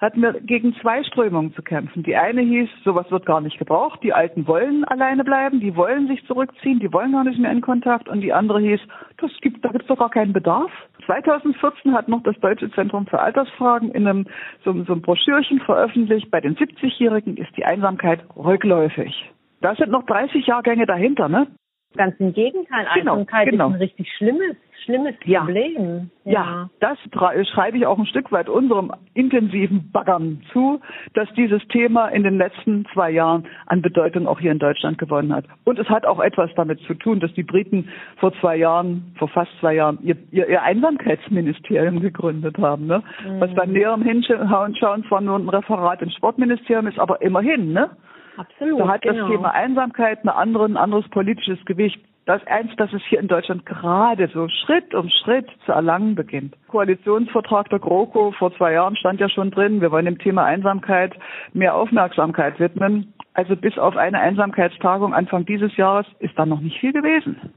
hatten 0.00 0.22
wir 0.22 0.34
gegen 0.40 0.74
zwei 0.76 1.02
Strömungen 1.02 1.52
zu 1.54 1.62
kämpfen. 1.62 2.02
Die 2.02 2.16
eine 2.16 2.42
hieß, 2.42 2.68
sowas 2.84 3.10
wird 3.10 3.26
gar 3.26 3.40
nicht 3.40 3.58
gebraucht, 3.58 4.00
die 4.02 4.12
Alten 4.12 4.46
wollen 4.46 4.84
alleine 4.84 5.24
bleiben, 5.24 5.60
die 5.60 5.74
wollen 5.74 6.06
sich 6.06 6.24
zurückziehen, 6.26 6.78
die 6.78 6.92
wollen 6.92 7.12
gar 7.12 7.24
nicht 7.24 7.38
mehr 7.38 7.50
in 7.50 7.60
Kontakt. 7.60 8.08
Und 8.08 8.20
die 8.20 8.32
andere 8.32 8.60
hieß, 8.60 8.80
das 9.18 9.30
gibt, 9.40 9.64
da 9.64 9.70
gibt 9.70 9.82
es 9.82 9.88
doch 9.88 9.98
gar 9.98 10.10
keinen 10.10 10.32
Bedarf. 10.32 10.70
2014 11.06 11.94
hat 11.94 12.08
noch 12.08 12.22
das 12.22 12.38
Deutsche 12.40 12.70
Zentrum 12.72 13.06
für 13.06 13.20
Altersfragen 13.20 13.90
in 13.90 14.06
einem 14.06 14.26
so, 14.64 14.72
so 14.84 14.92
einem 14.92 15.02
Broschürchen 15.02 15.60
veröffentlicht, 15.60 16.30
bei 16.30 16.40
den 16.40 16.56
70-Jährigen 16.56 17.36
ist 17.36 17.56
die 17.56 17.64
Einsamkeit 17.64 18.20
rückläufig. 18.36 19.32
Da 19.60 19.74
sind 19.74 19.90
noch 19.90 20.04
30 20.06 20.46
Jahrgänge 20.46 20.86
dahinter, 20.86 21.28
ne? 21.28 21.48
Ganz 21.96 22.14
im 22.20 22.34
Gegenteil, 22.34 22.86
genau, 22.94 23.12
Einsamkeit 23.12 23.48
genau. 23.48 23.68
ist 23.68 23.74
ein 23.74 23.78
richtig 23.78 24.12
schlimmes, 24.18 24.56
schlimmes 24.84 25.14
Problem. 25.20 26.10
Ja, 26.24 26.32
ja 26.32 26.70
das 26.80 26.98
schreibe 27.48 27.78
ich 27.78 27.86
auch 27.86 27.98
ein 27.98 28.04
Stück 28.04 28.30
weit 28.30 28.50
unserem 28.50 28.92
intensiven 29.14 29.90
Baggern 29.90 30.42
zu, 30.52 30.80
dass 31.14 31.32
dieses 31.32 31.66
Thema 31.68 32.08
in 32.08 32.24
den 32.24 32.36
letzten 32.36 32.84
zwei 32.92 33.10
Jahren 33.10 33.46
an 33.66 33.80
Bedeutung 33.80 34.26
auch 34.26 34.38
hier 34.38 34.52
in 34.52 34.58
Deutschland 34.58 34.98
gewonnen 34.98 35.34
hat. 35.34 35.46
Und 35.64 35.78
es 35.78 35.88
hat 35.88 36.04
auch 36.04 36.20
etwas 36.20 36.50
damit 36.56 36.78
zu 36.80 36.92
tun, 36.92 37.20
dass 37.20 37.32
die 37.32 37.42
Briten 37.42 37.88
vor 38.18 38.34
zwei 38.34 38.56
Jahren, 38.56 39.14
vor 39.18 39.28
fast 39.28 39.50
zwei 39.58 39.74
Jahren, 39.74 39.98
ihr, 40.02 40.16
ihr, 40.30 40.62
Einsamkeitsministerium 40.62 42.00
gegründet 42.02 42.58
haben. 42.58 42.86
Ne? 42.86 43.02
Mhm. 43.24 43.40
Was 43.40 43.54
beim 43.54 43.72
näheren 43.72 44.02
Hinschauen 44.02 45.04
zwar 45.04 45.22
nur 45.22 45.38
ein 45.38 45.48
Referat 45.48 46.02
im 46.02 46.10
Sportministerium 46.10 46.86
ist, 46.86 46.98
aber 46.98 47.22
immerhin, 47.22 47.72
ne? 47.72 47.90
Absolut. 48.38 48.80
Da 48.80 48.88
hat 48.88 49.02
genau. 49.02 49.20
das 49.20 49.30
Thema 49.30 49.50
Einsamkeit 49.52 50.20
eine 50.22 50.34
andere, 50.34 50.64
ein 50.64 50.76
anderes 50.76 51.08
politisches 51.08 51.58
Gewicht. 51.64 52.00
Das 52.24 52.46
eins, 52.46 52.70
dass 52.76 52.92
es 52.92 53.02
hier 53.08 53.20
in 53.20 53.26
Deutschland 53.26 53.64
gerade 53.64 54.28
so 54.32 54.48
Schritt 54.48 54.94
um 54.94 55.08
Schritt 55.08 55.46
zu 55.64 55.72
erlangen 55.72 56.14
beginnt. 56.14 56.54
Koalitionsvertrag 56.68 57.70
der 57.70 57.78
GroKo 57.78 58.32
vor 58.32 58.54
zwei 58.56 58.74
Jahren 58.74 58.96
stand 58.96 59.18
ja 59.18 59.28
schon 59.28 59.50
drin. 59.50 59.80
Wir 59.80 59.90
wollen 59.90 60.04
dem 60.04 60.18
Thema 60.18 60.44
Einsamkeit 60.44 61.14
mehr 61.54 61.74
Aufmerksamkeit 61.74 62.60
widmen. 62.60 63.14
Also 63.32 63.56
bis 63.56 63.78
auf 63.78 63.96
eine 63.96 64.20
Einsamkeitstagung 64.20 65.14
Anfang 65.14 65.46
dieses 65.46 65.76
Jahres 65.76 66.06
ist 66.18 66.38
da 66.38 66.44
noch 66.44 66.60
nicht 66.60 66.78
viel 66.78 66.92
gewesen. 66.92 67.52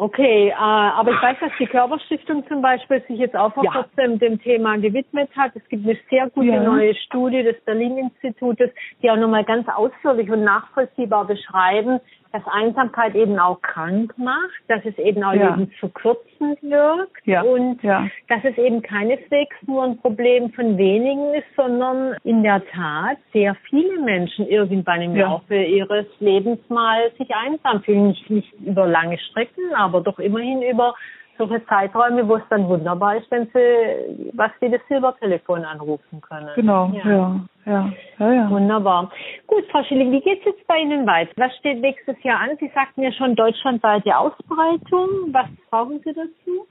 Okay, 0.00 0.50
äh, 0.50 0.54
aber 0.54 1.10
ich 1.10 1.20
weiß, 1.20 1.38
dass 1.40 1.50
die 1.58 1.66
Körperstiftung 1.66 2.46
zum 2.46 2.62
Beispiel 2.62 3.02
sich 3.08 3.18
jetzt 3.18 3.34
auch 3.34 3.52
vor 3.52 3.64
ja. 3.64 3.72
kurzem 3.72 4.20
dem 4.20 4.40
Thema 4.40 4.76
gewidmet 4.76 5.28
hat. 5.36 5.50
Es 5.56 5.68
gibt 5.68 5.84
eine 5.84 5.98
sehr 6.08 6.30
gute 6.30 6.46
ja. 6.46 6.62
neue 6.62 6.94
Studie 6.94 7.42
des 7.42 7.56
Berlin-Institutes, 7.64 8.70
die 9.02 9.10
auch 9.10 9.16
nochmal 9.16 9.42
ganz 9.42 9.68
ausführlich 9.68 10.30
und 10.30 10.44
nachvollziehbar 10.44 11.24
beschreiben, 11.24 11.98
dass 12.32 12.42
Einsamkeit 12.46 13.14
eben 13.14 13.38
auch 13.38 13.60
krank 13.62 14.12
macht, 14.18 14.60
dass 14.68 14.84
es 14.84 14.96
eben 14.98 15.22
auch 15.24 15.32
ja. 15.32 15.54
Leben 15.54 15.70
verkürzend 15.78 16.62
wirkt 16.62 17.26
ja. 17.26 17.42
und 17.42 17.82
ja. 17.82 18.06
dass 18.28 18.44
es 18.44 18.56
eben 18.58 18.82
keineswegs 18.82 19.56
nur 19.66 19.84
ein 19.84 19.98
Problem 19.98 20.52
von 20.52 20.76
wenigen 20.76 21.34
ist, 21.34 21.46
sondern 21.56 22.16
in 22.24 22.42
der 22.42 22.62
Tat 22.66 23.18
sehr 23.32 23.56
viele 23.68 24.00
Menschen 24.00 24.46
irgendwann 24.46 25.02
im 25.02 25.16
ja. 25.16 25.28
Laufe 25.28 25.54
ihres 25.54 26.06
Lebens 26.20 26.60
mal 26.68 27.10
sich 27.16 27.30
einsam 27.34 27.82
fühlen. 27.82 28.08
Nicht, 28.08 28.30
nicht 28.30 28.52
über 28.60 28.86
lange 28.86 29.18
Strecken, 29.18 29.74
aber 29.74 30.00
doch 30.00 30.18
immerhin 30.18 30.62
über 30.62 30.94
solche 31.38 31.64
Zeiträume, 31.66 32.28
wo 32.28 32.36
es 32.36 32.42
dann 32.50 32.68
wunderbar 32.68 33.16
ist, 33.16 33.30
wenn 33.30 33.46
sie 33.46 34.30
was 34.34 34.50
wie 34.60 34.70
das 34.70 34.80
Silbertelefon 34.88 35.64
anrufen 35.64 36.20
können. 36.20 36.50
Genau, 36.54 36.90
ja. 36.92 37.10
ja. 37.10 37.40
Ja, 37.66 37.92
ja, 38.18 38.32
ja. 38.32 38.50
Wunderbar. 38.50 39.10
Gut, 39.46 39.64
Frau 39.70 39.82
Schilling, 39.84 40.10
wie 40.10 40.20
geht 40.20 40.40
es 40.40 40.46
jetzt 40.46 40.66
bei 40.66 40.78
Ihnen 40.78 41.06
weiter? 41.06 41.32
Was 41.36 41.54
steht 41.56 41.80
nächstes 41.80 42.16
Jahr 42.22 42.40
an? 42.40 42.56
Sie 42.58 42.70
sagten 42.74 43.02
ja 43.02 43.12
schon 43.12 43.34
deutschlandweite 43.34 44.16
Ausbreitung. 44.16 45.32
Was 45.32 45.48
brauchen 45.70 46.00
Sie 46.02 46.14
dazu? 46.14 46.66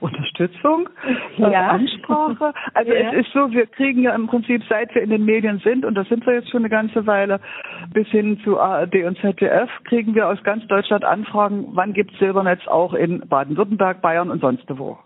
Unterstützung, 0.00 0.88
ja. 1.38 1.70
Ansprache. 1.70 2.52
Also 2.74 2.92
ja. 2.92 3.10
es 3.10 3.26
ist 3.26 3.32
so, 3.32 3.50
wir 3.50 3.66
kriegen 3.66 4.02
ja 4.02 4.14
im 4.14 4.28
Prinzip, 4.28 4.62
seit 4.68 4.94
wir 4.94 5.02
in 5.02 5.10
den 5.10 5.24
Medien 5.24 5.58
sind, 5.58 5.84
und 5.84 5.94
das 5.94 6.08
sind 6.08 6.24
wir 6.24 6.34
jetzt 6.34 6.50
schon 6.50 6.60
eine 6.60 6.70
ganze 6.70 7.06
Weile, 7.06 7.40
bis 7.92 8.06
hin 8.08 8.38
zu 8.44 8.60
ARD 8.60 9.04
und 9.04 9.18
ZDF, 9.18 9.68
kriegen 9.84 10.14
wir 10.14 10.28
aus 10.28 10.42
ganz 10.44 10.66
Deutschland 10.68 11.04
Anfragen, 11.04 11.68
wann 11.72 11.92
gibt 11.94 12.12
es 12.12 12.18
Silbernetz 12.18 12.66
auch 12.68 12.94
in 12.94 13.26
Baden-Württemberg, 13.28 14.00
Bayern 14.00 14.30
und 14.30 14.40
sonst 14.40 14.64
wo. 14.68 14.98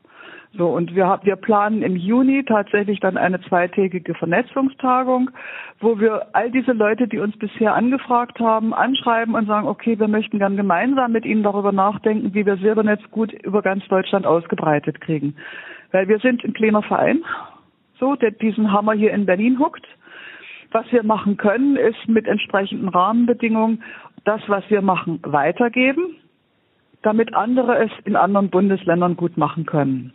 So, 0.54 0.68
und 0.68 0.94
wir, 0.94 1.18
wir 1.22 1.36
planen 1.36 1.82
im 1.82 1.96
Juni 1.96 2.44
tatsächlich 2.44 3.00
dann 3.00 3.16
eine 3.16 3.40
zweitägige 3.40 4.14
Vernetzungstagung, 4.14 5.30
wo 5.80 5.98
wir 5.98 6.26
all 6.34 6.50
diese 6.50 6.72
Leute, 6.72 7.08
die 7.08 7.20
uns 7.20 7.38
bisher 7.38 7.74
angefragt 7.74 8.38
haben, 8.38 8.74
anschreiben 8.74 9.34
und 9.34 9.46
sagen, 9.46 9.66
okay, 9.66 9.98
wir 9.98 10.08
möchten 10.08 10.38
gern 10.38 10.58
gemeinsam 10.58 11.12
mit 11.12 11.24
Ihnen 11.24 11.42
darüber 11.42 11.72
nachdenken, 11.72 12.34
wie 12.34 12.44
wir 12.44 12.58
Silbernetz 12.58 13.00
gut 13.10 13.32
über 13.32 13.62
ganz 13.62 13.86
Deutschland 13.88 14.26
ausgebreitet 14.26 15.00
kriegen. 15.00 15.36
Weil 15.90 16.08
wir 16.08 16.18
sind 16.18 16.44
ein 16.44 16.52
kleiner 16.52 16.82
Verein, 16.82 17.22
so, 17.98 18.14
der 18.14 18.32
diesen 18.32 18.72
Hammer 18.72 18.92
hier 18.92 19.12
in 19.12 19.24
Berlin 19.24 19.58
huckt. 19.58 19.86
Was 20.70 20.84
wir 20.92 21.02
machen 21.02 21.38
können, 21.38 21.76
ist 21.76 22.08
mit 22.08 22.26
entsprechenden 22.26 22.88
Rahmenbedingungen 22.88 23.82
das, 24.24 24.42
was 24.48 24.64
wir 24.68 24.82
machen, 24.82 25.18
weitergeben, 25.22 26.16
damit 27.00 27.34
andere 27.34 27.84
es 27.84 27.90
in 28.04 28.16
anderen 28.16 28.50
Bundesländern 28.50 29.16
gut 29.16 29.38
machen 29.38 29.64
können. 29.64 30.12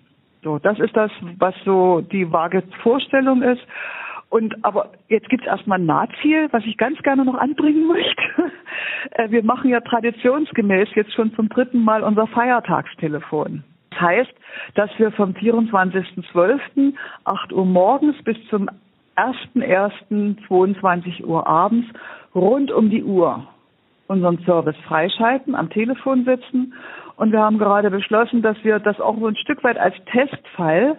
So, 0.47 0.59
das 0.59 0.79
ist 0.79 0.95
das, 0.95 1.11
was 1.39 1.53
so 1.65 1.99
die 1.99 2.31
vage 2.31 2.63
Vorstellung 2.81 3.41
ist. 3.41 3.61
Und 4.29 4.63
aber 4.63 4.91
jetzt 5.09 5.27
gibt 5.27 5.43
es 5.43 5.49
erstmal 5.49 5.77
ein 5.77 5.85
Nahziel, 5.85 6.47
was 6.51 6.63
ich 6.63 6.77
ganz 6.77 6.97
gerne 7.03 7.25
noch 7.25 7.35
anbringen 7.35 7.85
möchte. 7.95 8.53
Äh, 9.11 9.29
wir 9.29 9.43
machen 9.43 9.69
ja 9.69 9.81
traditionsgemäß 9.81 10.87
jetzt 10.95 11.11
schon 11.13 11.35
zum 11.35 11.49
dritten 11.49 11.83
Mal 11.83 12.01
unser 12.01 12.27
Feiertagstelefon. 12.27 13.65
Das 13.89 13.99
heißt, 13.99 14.33
dass 14.75 14.89
wir 14.97 15.11
vom 15.11 15.31
24.12. 15.31 16.93
8 17.25 17.51
Uhr 17.51 17.65
morgens 17.65 18.15
bis 18.23 18.37
zum 18.49 18.69
1.1. 19.17 20.47
22 20.47 21.25
Uhr 21.25 21.45
abends 21.45 21.89
rund 22.33 22.71
um 22.71 22.89
die 22.89 23.03
Uhr 23.03 23.45
unseren 24.07 24.39
Service 24.45 24.77
freischalten, 24.87 25.55
am 25.55 25.69
Telefon 25.69 26.23
sitzen 26.23 26.73
und 27.17 27.31
wir 27.31 27.39
haben 27.39 27.57
gerade 27.57 27.89
beschlossen, 27.89 28.41
dass 28.41 28.57
wir 28.63 28.79
das 28.79 28.99
auch 29.01 29.17
so 29.17 29.27
ein 29.27 29.35
Stück 29.35 29.63
weit 29.63 29.77
als 29.77 29.95
Testfall 30.11 30.97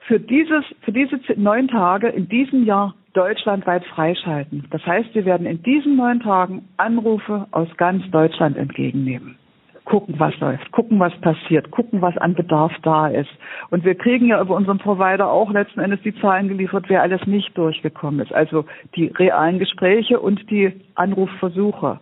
für 0.00 0.18
dieses, 0.18 0.64
für 0.82 0.92
diese 0.92 1.18
neun 1.36 1.68
Tage 1.68 2.08
in 2.08 2.28
diesem 2.28 2.64
Jahr 2.64 2.94
deutschlandweit 3.12 3.84
freischalten. 3.86 4.66
Das 4.70 4.84
heißt, 4.84 5.14
wir 5.14 5.24
werden 5.24 5.46
in 5.46 5.62
diesen 5.62 5.96
neun 5.96 6.20
Tagen 6.20 6.68
Anrufe 6.76 7.46
aus 7.52 7.68
ganz 7.76 8.10
Deutschland 8.10 8.56
entgegennehmen. 8.56 9.36
Gucken, 9.84 10.14
was 10.18 10.36
läuft, 10.40 10.72
gucken, 10.72 10.98
was 10.98 11.12
passiert, 11.20 11.70
gucken, 11.70 12.00
was 12.00 12.16
an 12.16 12.34
Bedarf 12.34 12.72
da 12.82 13.08
ist. 13.08 13.28
Und 13.68 13.84
wir 13.84 13.94
kriegen 13.94 14.26
ja 14.28 14.40
über 14.40 14.56
unseren 14.56 14.78
Provider 14.78 15.30
auch 15.30 15.52
letzten 15.52 15.80
Endes 15.80 16.00
die 16.02 16.18
Zahlen 16.20 16.48
geliefert, 16.48 16.86
wer 16.88 17.02
alles 17.02 17.26
nicht 17.26 17.56
durchgekommen 17.56 18.20
ist. 18.20 18.32
Also 18.32 18.64
die 18.96 19.08
realen 19.08 19.58
Gespräche 19.58 20.20
und 20.20 20.50
die 20.50 20.72
Anrufversuche 20.94 22.00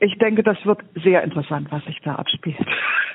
ich 0.00 0.16
denke, 0.18 0.42
das 0.42 0.56
wird 0.64 0.80
sehr 1.02 1.22
interessant, 1.22 1.68
was 1.70 1.84
sich 1.84 2.00
da 2.02 2.14
abspielt. 2.16 2.58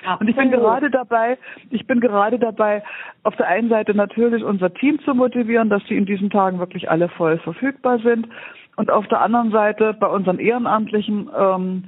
Absolut. 0.05 0.19
Und 0.21 0.27
ich 0.27 0.35
bin 0.35 0.51
gerade 0.51 0.89
dabei, 0.89 1.37
ich 1.69 1.87
bin 1.87 1.99
gerade 1.99 2.39
dabei, 2.39 2.83
auf 3.23 3.35
der 3.35 3.47
einen 3.47 3.69
Seite 3.69 3.93
natürlich 3.93 4.43
unser 4.43 4.73
Team 4.73 4.99
zu 5.01 5.13
motivieren, 5.13 5.69
dass 5.69 5.83
sie 5.87 5.95
in 5.95 6.05
diesen 6.05 6.29
Tagen 6.29 6.59
wirklich 6.59 6.89
alle 6.89 7.09
voll 7.09 7.37
verfügbar 7.39 7.99
sind. 7.99 8.27
Und 8.75 8.89
auf 8.89 9.07
der 9.07 9.21
anderen 9.21 9.51
Seite 9.51 9.93
bei 9.93 10.07
unseren 10.07 10.39
Ehrenamtlichen 10.39 11.29
ähm, 11.37 11.83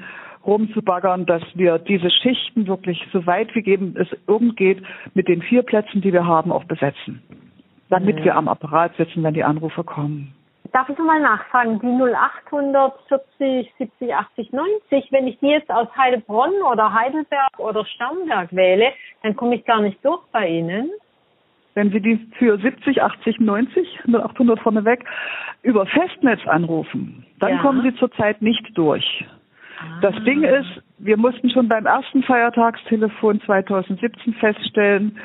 rumzubaggern, 0.46 1.26
dass 1.26 1.44
wir 1.56 1.80
diese 1.80 2.12
Schichten 2.12 2.68
wirklich 2.68 3.06
so 3.12 3.26
weit 3.26 3.54
wie 3.56 3.66
eben 3.66 3.96
es 3.98 4.08
irgend 4.28 4.56
geht 4.56 4.84
mit 5.14 5.28
den 5.28 5.42
vier 5.42 5.64
Plätzen, 5.64 6.02
die 6.02 6.14
wir 6.14 6.26
haben, 6.26 6.52
auch 6.52 6.66
besetzen. 6.66 7.22
Damit 7.90 8.20
mhm. 8.20 8.24
wir 8.24 8.36
am 8.36 8.48
Apparat 8.48 8.96
sitzen, 8.98 9.24
wenn 9.24 9.34
die 9.34 9.44
Anrufe 9.44 9.84
kommen. 9.84 10.35
Darf 10.76 10.90
ich 10.90 10.98
nochmal 10.98 11.22
nachfragen, 11.22 11.80
die 11.80 11.88
0800 11.88 12.94
40 13.08 13.74
70 13.78 14.14
80 14.14 14.52
90, 14.52 15.10
wenn 15.10 15.26
ich 15.26 15.40
die 15.40 15.48
jetzt 15.48 15.72
aus 15.72 15.88
Heilbronn 15.96 16.52
oder 16.70 16.94
Heidelberg 16.94 17.58
oder 17.60 17.86
Starnberg 17.86 18.54
wähle, 18.54 18.92
dann 19.24 19.38
komme 19.38 19.56
ich 19.56 19.64
gar 19.64 19.80
nicht 19.80 20.04
durch 20.04 20.22
bei 20.34 20.50
Ihnen. 20.50 20.92
Wenn 21.76 21.92
Sie 21.92 22.02
die 22.02 22.18
für 22.38 22.58
70, 22.58 23.02
80, 23.02 23.40
90, 23.40 24.02
0800 24.06 24.60
vorneweg 24.60 25.06
über 25.62 25.86
Festnetz 25.86 26.46
anrufen, 26.46 27.26
dann 27.40 27.52
ja. 27.52 27.62
kommen 27.62 27.82
Sie 27.82 27.96
zurzeit 27.96 28.42
nicht 28.42 28.78
durch. 28.78 29.26
Ah. 29.80 30.02
Das 30.02 30.16
Ding 30.26 30.44
ist, 30.44 30.84
wir 30.98 31.16
mussten 31.16 31.52
schon 31.52 31.70
beim 31.70 31.86
ersten 31.86 32.22
Feiertagstelefon 32.22 33.40
2017 33.46 34.34
feststellen, 34.34 35.18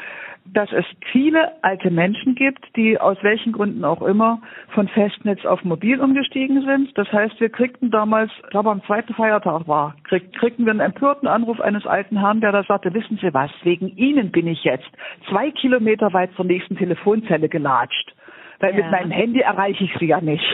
dass 0.53 0.73
es 0.73 0.85
viele 1.13 1.53
alte 1.63 1.91
Menschen 1.91 2.35
gibt, 2.35 2.65
die 2.77 2.99
aus 2.99 3.17
welchen 3.23 3.53
Gründen 3.53 3.85
auch 3.85 4.03
immer 4.03 4.41
von 4.75 4.89
Festnetz 4.89 5.45
auf 5.45 5.65
Mobil 5.65 6.01
umgestiegen 6.01 6.65
sind. 6.65 6.97
Das 6.97 7.11
heißt, 7.13 7.41
wir 7.41 7.51
kriegten 7.51 7.91
damals, 7.91 8.31
ich 8.43 8.51
glaube 8.51 8.71
am 8.71 8.83
zweiten 8.85 9.15
Feiertag 9.15 9.69
war, 9.69 9.95
krieg, 10.05 10.33
kriegten 10.35 10.65
wir 10.65 10.73
einen 10.73 10.81
empörten 10.81 11.29
Anruf 11.29 11.61
eines 11.61 11.87
alten 11.87 12.19
Herrn, 12.19 12.41
der 12.41 12.53
da 12.53 12.65
sagte, 12.65 12.93
wissen 12.95 13.19
Sie 13.21 13.33
was, 13.33 13.51
wegen 13.63 13.89
Ihnen 13.97 14.31
bin 14.31 14.47
ich 14.47 14.65
jetzt 14.65 14.91
zwei 15.29 15.51
Kilometer 15.51 16.13
weit 16.13 16.33
zur 16.35 16.45
nächsten 16.45 16.77
Telefonzelle 16.77 17.49
gelatscht. 17.49 18.15
Weil 18.59 18.77
ja. 18.77 18.83
mit 18.83 18.91
meinem 18.91 19.11
Handy 19.11 19.41
erreiche 19.41 19.85
ich 19.85 19.95
Sie 19.99 20.07
ja 20.07 20.21
nicht. 20.21 20.45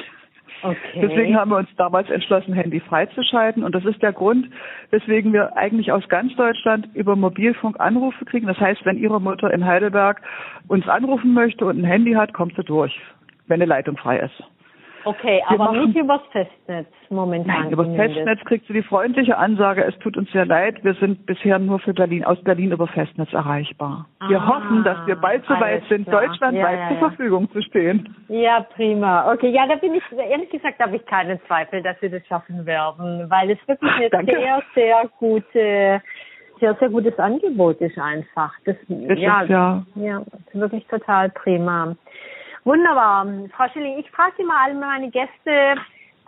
Okay. 0.63 1.01
Deswegen 1.01 1.37
haben 1.37 1.51
wir 1.51 1.59
uns 1.59 1.69
damals 1.77 2.09
entschlossen, 2.11 2.55
Handy 2.55 2.81
freizuschalten. 2.81 3.63
Und 3.63 3.75
das 3.75 3.85
ist 3.85 4.03
der 4.03 4.13
Grund, 4.13 4.49
weswegen 4.91 5.33
wir 5.33 5.57
eigentlich 5.57 5.93
aus 5.93 6.09
ganz 6.09 6.35
Deutschland 6.37 6.89
über 6.95 7.17
Mobilfunk 7.17 7.79
Anrufe 7.79 8.25
kriegen. 8.25 8.47
Das 8.47 8.59
heißt, 8.59 8.85
wenn 8.85 8.99
Ihre 8.99 9.21
Mutter 9.21 9.53
in 9.53 9.65
Heidelberg 9.65 10.23
uns 10.69 10.89
anrufen 10.89 11.35
möchte 11.35 11.67
und 11.67 11.79
ein 11.79 11.85
Handy 11.85 12.13
hat, 12.13 12.33
kommt 12.33 12.57
sie 12.57 12.65
durch, 12.65 12.99
wenn 13.47 13.57
eine 13.57 13.67
Leitung 13.67 13.97
frei 13.97 14.19
ist. 14.19 14.43
Okay, 15.07 15.41
wir 15.49 15.61
aber 15.61 15.73
nicht 15.73 15.97
übers 15.97 16.21
Festnetz 16.33 16.89
momentan. 17.11 17.63
Nein, 17.63 17.71
übers 17.71 17.95
Festnetz 17.95 18.41
kriegst 18.45 18.69
du 18.69 18.73
die 18.73 18.83
freundliche 18.83 19.39
Ansage, 19.39 19.85
es 19.85 19.97
tut 20.01 20.17
uns 20.17 20.31
sehr 20.33 20.45
leid, 20.45 20.83
wir 20.83 20.95
sind 20.95 21.27
bisher 21.27 21.61
nur 21.61 21.79
für 21.79 21.95
Berlin, 21.95 22.25
aus 22.25 22.43
Berlin 22.43 22.73
über 22.73 22.89
Festnetz 22.89 23.33
erreichbar. 23.33 24.07
Ah, 24.19 24.29
wir 24.29 24.45
hoffen, 24.45 24.83
dass 24.83 25.07
wir 25.07 25.15
bald 25.15 25.45
so 25.47 25.55
weit 25.55 25.85
sind, 25.89 26.09
klar. 26.09 26.23
deutschlandweit 26.23 26.79
ja, 26.79 26.83
ja, 26.83 26.89
zur 26.89 26.99
Verfügung 27.09 27.49
zu 27.53 27.63
stehen. 27.63 28.17
Ja, 28.29 28.67
prima. 28.75 29.33
Okay, 29.33 29.51
ja, 29.51 29.69
da 29.69 29.77
bin 29.77 29.95
ich, 29.95 30.03
ehrlich 30.11 30.51
gesagt, 30.51 30.81
habe 30.81 30.97
ich 30.97 31.07
keinen 31.07 31.41
Zweifel, 31.47 31.83
dass 31.83 32.03
wir 32.03 32.11
das 32.11 32.27
schaffen 32.27 32.67
werden, 32.67 33.31
weil 33.31 33.53
es 33.53 33.59
wirklich 33.69 33.93
eine 33.93 34.11
Danke. 34.11 34.33
sehr, 34.33 34.63
sehr 34.75 35.11
gute 35.21 36.03
sehr, 36.61 36.75
sehr 36.77 36.89
gutes 36.89 37.19
Angebot 37.19 37.81
ist 37.81 37.99
einfach. 37.99 38.53
Das, 38.65 38.77
ist 38.89 39.19
ja, 39.19 39.43
es, 39.43 39.49
ja. 39.49 39.87
ja, 39.95 40.23
wirklich 40.53 40.87
total 40.87 41.31
prima. 41.31 41.95
Wunderbar. 42.67 43.25
Frau 43.57 43.69
Schilling, 43.73 43.97
ich 44.01 44.11
frage 44.11 44.43
immer 44.43 44.61
alle 44.61 44.75
meine 44.75 45.09
Gäste 45.09 45.77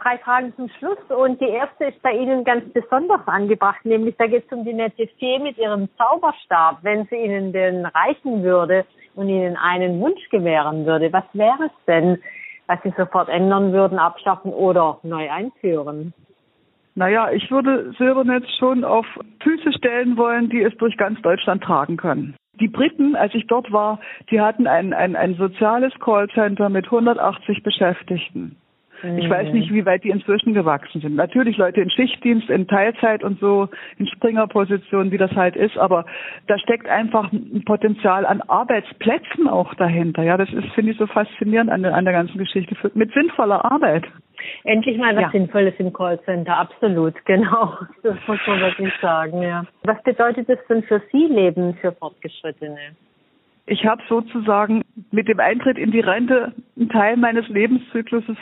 drei 0.01 0.18
Fragen 0.18 0.55
zum 0.55 0.68
Schluss 0.79 0.98
und 1.09 1.40
die 1.40 1.48
erste 1.48 1.87
ist 1.87 2.01
bei 2.01 2.12
Ihnen 2.12 2.44
ganz 2.44 2.72
besonders 2.72 3.27
angebracht, 3.27 3.85
nämlich 3.85 4.14
da 4.18 4.29
geht 4.29 4.46
es 4.46 4.53
um 4.57 4.64
die 4.64 4.72
nette 4.72 5.09
Fee 5.18 5.40
mit 5.40 5.59
ihrem 5.59 5.88
Zauberstab. 5.98 6.79
Wenn 6.83 7.07
sie 7.07 7.16
Ihnen 7.16 7.53
den 7.53 7.85
reichen 7.87 8.44
würde 8.44 8.87
und 9.16 9.29
Ihnen 9.29 9.57
einen 9.57 9.98
Wunsch 10.01 10.29
gewähren 10.31 10.87
würde, 10.87 11.12
was 11.12 11.24
wäre 11.33 11.64
es 11.64 11.85
denn, 11.88 12.22
was 12.68 12.79
Sie 12.85 12.94
sofort 12.96 13.29
ändern 13.29 13.72
würden, 13.72 13.98
abschaffen 13.98 14.53
oder 14.53 15.01
neu 15.03 15.29
einführen? 15.29 16.14
Naja, 16.94 17.33
ich 17.33 17.51
würde 17.51 17.92
Silbernetz 17.98 18.44
schon 18.61 18.85
auf 18.85 19.07
Füße 19.42 19.72
stellen 19.72 20.16
wollen, 20.16 20.48
die 20.51 20.62
es 20.62 20.77
durch 20.77 20.96
ganz 20.96 21.20
Deutschland 21.22 21.64
tragen 21.64 21.96
können. 21.96 22.37
Die 22.61 22.68
Briten, 22.68 23.16
als 23.16 23.35
ich 23.35 23.47
dort 23.47 23.73
war, 23.73 24.01
die 24.31 24.40
hatten 24.40 24.66
ein, 24.66 24.92
ein, 24.92 25.16
ein 25.16 25.35
soziales 25.35 25.92
Callcenter 26.01 26.68
mit 26.68 26.87
180 26.87 27.62
Beschäftigten. 27.62 28.57
Ich 29.16 29.31
weiß 29.31 29.53
nicht, 29.53 29.73
wie 29.73 29.87
weit 29.87 30.03
die 30.03 30.11
inzwischen 30.11 30.55
gewachsen 30.55 31.01
sind. 31.01 31.14
Natürlich 31.14 31.57
Leute 31.57 31.81
in 31.81 31.90
Schichtdienst, 31.90 32.51
in 32.51 32.66
Teilzeit 32.66 33.23
und 33.23 33.38
so, 33.38 33.68
in 33.97 34.09
Springerpositionen, 34.09 35.12
wie 35.12 35.18
das 35.18 35.31
halt 35.33 35.55
ist, 35.55 35.79
aber 35.79 36.05
da 36.49 36.59
steckt 36.59 36.88
einfach 36.88 37.33
ein 37.33 37.62
Potenzial 37.64 38.27
an 38.27 38.42
Arbeitsplätzen 38.42 39.47
auch 39.47 39.73
dahinter. 39.75 40.25
Ja, 40.25 40.37
das 40.37 40.53
ist, 40.53 40.68
finde 40.75 40.92
ich, 40.92 40.99
so 40.99 41.07
faszinierend 41.07 41.71
an 41.71 41.85
an 41.85 42.05
der 42.05 42.14
ganzen 42.14 42.38
Geschichte, 42.38 42.75
mit 42.94 43.12
sinnvoller 43.12 43.64
Arbeit. 43.64 44.05
Endlich 44.64 44.98
mal 44.98 45.14
was 45.16 45.22
ja. 45.22 45.31
Sinnvolles 45.31 45.74
im 45.79 45.92
Callcenter, 45.92 46.57
absolut, 46.57 47.14
genau. 47.24 47.74
Das 48.03 48.16
muss 48.27 48.38
man 48.46 48.61
wirklich 48.61 48.92
sagen, 49.01 49.42
ja. 49.42 49.64
Was 49.85 50.03
bedeutet 50.03 50.48
das 50.48 50.59
denn 50.68 50.83
für 50.83 51.03
Sie 51.12 51.27
Leben 51.27 51.74
für 51.81 51.92
Fortgeschrittene? 51.92 52.96
ich 53.68 53.85
habe 53.85 54.03
sozusagen 54.09 54.83
mit 55.11 55.29
dem 55.29 55.40
Eintritt 55.40 55.79
in 55.79 55.90
die 55.90 56.01
Rente 56.01 56.53
einen 56.77 56.88
Teil 56.88 57.16
meines 57.16 57.46
Lebenszykluses 57.48 58.37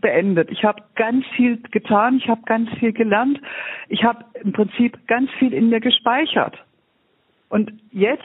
beendet. 0.00 0.50
Ich 0.50 0.64
habe 0.64 0.82
ganz 0.94 1.26
viel 1.36 1.58
getan, 1.70 2.16
ich 2.16 2.28
habe 2.28 2.42
ganz 2.46 2.70
viel 2.78 2.92
gelernt, 2.92 3.40
ich 3.88 4.02
habe 4.02 4.24
im 4.42 4.52
Prinzip 4.52 4.98
ganz 5.06 5.30
viel 5.38 5.52
in 5.52 5.68
mir 5.68 5.80
gespeichert. 5.80 6.56
Und 7.48 7.72
jetzt, 7.90 8.22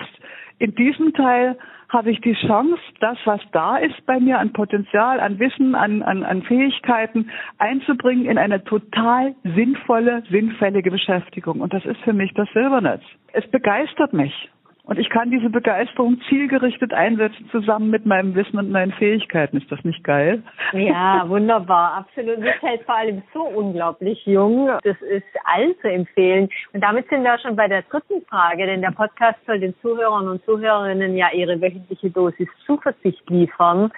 in 0.59 0.75
diesem 0.75 1.13
Teil, 1.13 1.57
habe 1.89 2.11
ich 2.11 2.19
die 2.21 2.33
Chance, 2.33 2.79
das, 2.99 3.17
was 3.25 3.39
da 3.53 3.77
ist 3.77 4.05
bei 4.05 4.19
mir 4.19 4.39
an 4.39 4.51
Potenzial, 4.51 5.19
an 5.19 5.39
Wissen, 5.39 5.73
an, 5.73 6.03
an, 6.03 6.23
an 6.23 6.41
Fähigkeiten 6.43 7.29
einzubringen 7.59 8.25
in 8.25 8.37
eine 8.37 8.63
total 8.63 9.35
sinnvolle, 9.43 10.23
sinnfällige 10.29 10.91
Beschäftigung. 10.91 11.61
Und 11.61 11.73
das 11.73 11.85
ist 11.85 11.99
für 12.01 12.13
mich 12.13 12.33
das 12.33 12.49
Silbernetz. 12.53 13.03
Es 13.31 13.47
begeistert 13.49 14.13
mich. 14.13 14.49
Und 14.87 14.97
ich 14.99 15.09
kann 15.09 15.29
diese 15.29 15.49
Begeisterung 15.49 16.21
zielgerichtet 16.29 16.93
einsetzen 16.93 17.49
zusammen 17.51 17.89
mit 17.89 18.05
meinem 18.05 18.35
Wissen 18.35 18.57
und 18.57 18.71
meinen 18.71 18.93
Fähigkeiten. 18.93 19.57
Ist 19.57 19.69
das 19.69 19.83
nicht 19.83 20.01
geil? 20.05 20.41
Ja, 20.71 21.25
wunderbar, 21.27 21.93
absolut. 21.93 22.37
Das 22.37 22.61
hält 22.61 22.83
vor 22.83 22.95
allem 22.95 23.21
so 23.33 23.43
unglaublich 23.43 24.25
jung. 24.25 24.69
Das 24.83 24.95
ist 25.01 25.25
allen 25.43 25.75
zu 25.81 25.89
empfehlen. 25.89 26.47
Und 26.71 26.81
damit 26.81 27.09
sind 27.09 27.23
wir 27.23 27.37
schon 27.39 27.57
bei 27.57 27.67
der 27.67 27.81
dritten 27.81 28.21
Frage, 28.29 28.65
denn 28.65 28.79
der 28.79 28.91
Podcast 28.91 29.37
soll 29.45 29.59
den 29.59 29.75
Zuhörern 29.81 30.29
und 30.29 30.43
Zuhörerinnen 30.45 31.17
ja 31.17 31.33
ihre 31.33 31.59
wöchentliche 31.61 32.09
Dosis 32.09 32.47
Zuversicht 32.65 33.29
liefern. 33.29 33.91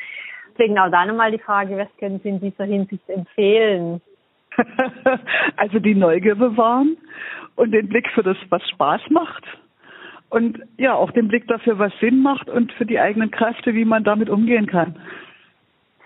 Deswegen 0.53 0.79
auch 0.79 0.89
da 0.89 1.05
nochmal 1.05 1.31
die 1.31 1.37
Frage, 1.37 1.77
was 1.77 1.87
können 1.99 2.19
Sie 2.23 2.29
in 2.29 2.39
dieser 2.39 2.65
Hinsicht 2.65 3.07
empfehlen? 3.09 4.01
also 5.55 5.77
die 5.77 5.93
Neugier 5.93 6.33
bewahren 6.33 6.97
und 7.55 7.71
den 7.73 7.87
Blick 7.87 8.09
für 8.09 8.23
das, 8.23 8.37
was 8.49 8.67
Spaß 8.69 9.01
macht 9.11 9.45
und 10.29 10.59
ja, 10.77 10.93
auch 10.93 11.11
den 11.11 11.27
Blick 11.27 11.47
dafür, 11.47 11.79
was 11.79 11.91
Sinn 11.99 12.21
macht 12.21 12.49
und 12.49 12.71
für 12.73 12.85
die 12.85 12.99
eigenen 12.99 13.31
Kräfte, 13.31 13.73
wie 13.73 13.85
man 13.85 14.03
damit 14.03 14.29
umgehen 14.29 14.67
kann. 14.67 14.95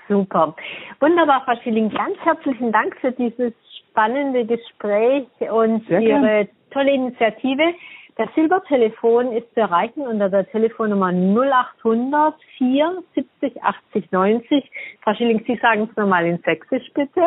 Super. 0.08 0.56
Wunderbar, 1.00 1.44
Frau 1.46 1.56
Schilling. 1.64 1.90
Ganz 1.90 2.18
herzlichen 2.24 2.72
Dank 2.72 2.96
für 3.00 3.12
dieses 3.12 3.54
spannende 3.90 4.46
Gespräch 4.46 5.28
und 5.52 5.86
Sehr 5.88 6.02
Ihre 6.02 6.22
gern. 6.22 6.48
tolle 6.72 6.94
Initiative. 6.94 7.74
Das 8.16 8.30
Silbertelefon 8.36 9.32
ist 9.32 9.52
zu 9.56 9.62
erreichen 9.62 10.02
unter 10.02 10.30
der 10.30 10.48
Telefonnummer 10.50 11.12
0800 11.12 12.36
470 12.58 13.64
80 13.64 14.12
90. 14.12 14.72
Frau 15.02 15.14
Schilling, 15.16 15.44
Sie 15.48 15.56
sagen 15.56 15.88
es 15.90 15.98
nochmal 15.98 16.26
in 16.26 16.38
Sächsisch, 16.40 16.92
bitte. 16.94 17.22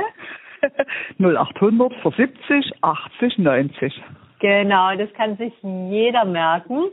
0800 1.18 1.92
470 2.02 2.72
80 2.82 3.38
90. 3.38 4.02
Genau, 4.40 4.94
das 4.96 5.12
kann 5.14 5.36
sich 5.36 5.52
jeder 5.62 6.24
merken. 6.24 6.84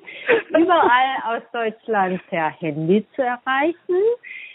Überall 0.50 1.36
aus 1.36 1.42
Deutschland 1.52 2.22
per 2.30 2.50
Handy 2.50 3.06
zu 3.16 3.22
erreichen. 3.22 4.00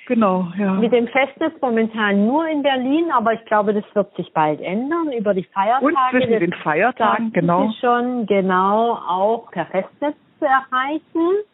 Genau, 0.07 0.47
ja. 0.57 0.73
Mit 0.73 0.93
dem 0.93 1.07
Festnetz 1.07 1.53
momentan 1.61 2.27
nur 2.27 2.49
in 2.49 2.63
Berlin, 2.63 3.11
aber 3.13 3.35
ich 3.35 3.45
glaube, 3.45 3.75
das 3.75 3.85
wird 3.95 4.15
sich 4.17 4.33
bald 4.33 4.59
ändern 4.63 5.13
über 5.13 5.35
die 5.35 5.45
Feiertage. 5.45 5.85
Und 5.85 5.97
zwischen 6.11 6.41
den 6.41 6.53
Feiertagen, 6.55 7.31
genau. 7.33 7.71
Schon 7.79 8.25
genau 8.25 8.95
auch 8.95 9.51
per 9.51 9.67
Festnetz 9.67 10.17
zu 10.39 10.47
erreichen. 10.47 11.45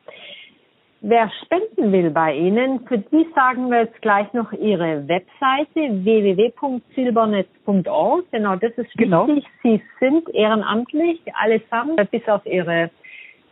Wer 1.07 1.31
spenden 1.45 1.93
will 1.93 2.09
bei 2.09 2.35
Ihnen, 2.35 2.81
für 2.87 2.97
die 2.97 3.27
sagen 3.35 3.71
wir 3.71 3.81
jetzt 3.81 4.01
gleich 4.01 4.33
noch 4.33 4.55
Ihre 4.55 5.07
Webseite 5.07 6.03
www.silbernetz.org. 6.03 8.25
Genau, 8.31 8.57
das 8.57 8.73
ist 8.79 8.91
genau. 8.95 9.29
wichtig. 9.29 9.45
Sie 9.63 9.83
sind 10.01 10.31
ehrenamtlich, 10.31 11.21
allesamt, 11.35 12.11
bis 12.11 12.27
auf 12.27 12.47
Ihre 12.47 12.89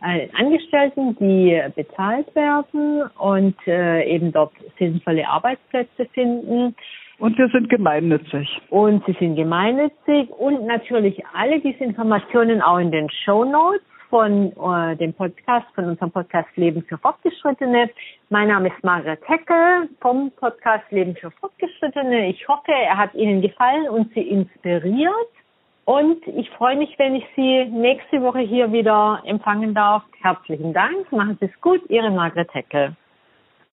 äh, 0.01 0.29
Angestellten, 0.35 1.15
die 1.19 1.61
bezahlt 1.75 2.33
werden 2.33 3.03
und 3.19 3.55
äh, 3.67 4.03
eben 4.03 4.31
dort 4.31 4.53
sinnvolle 4.79 5.27
Arbeitsplätze 5.27 6.07
finden. 6.11 6.75
Und 7.19 7.37
wir 7.37 7.49
sind 7.49 7.69
gemeinnützig. 7.69 8.49
Und 8.71 9.05
Sie 9.05 9.15
sind 9.19 9.35
gemeinnützig 9.35 10.31
und 10.31 10.65
natürlich 10.65 11.23
alle 11.35 11.59
diese 11.59 11.83
Informationen 11.83 12.63
auch 12.63 12.79
in 12.79 12.89
den 12.89 13.11
Show 13.11 13.45
Notes 13.45 13.83
von 14.13 14.51
äh, 14.51 14.95
dem 14.95 15.11
Podcast, 15.11 15.65
von 15.73 15.85
unserem 15.85 16.11
Podcast 16.11 16.55
Leben 16.55 16.83
für 16.83 16.99
Fortgeschrittene. 16.99 17.89
Mein 18.29 18.49
Name 18.49 18.67
ist 18.67 18.83
Margaret 18.83 19.27
Heckel 19.27 19.89
vom 20.01 20.29
Podcast 20.39 20.83
Leben 20.91 21.15
für 21.15 21.31
Fortgeschrittene. 21.31 22.27
Ich 22.27 22.47
hoffe, 22.47 22.71
er 22.71 22.95
hat 22.95 23.15
Ihnen 23.15 23.41
gefallen 23.41 23.89
und 23.89 24.13
Sie 24.13 24.21
inspiriert. 24.21 25.33
Und 25.85 26.27
ich 26.27 26.47
freue 26.51 26.77
mich, 26.77 26.93
wenn 26.99 27.15
ich 27.15 27.25
Sie 27.35 27.65
nächste 27.65 28.21
Woche 28.21 28.41
hier 28.41 28.71
wieder 28.71 29.23
empfangen 29.25 29.73
darf. 29.73 30.03
Herzlichen 30.21 30.73
Dank. 30.73 31.11
Machen 31.11 31.35
Sie 31.39 31.47
es 31.47 31.61
gut. 31.61 31.81
Ihre 31.89 32.11
Margaret 32.11 32.53
Heckel. 32.53 32.95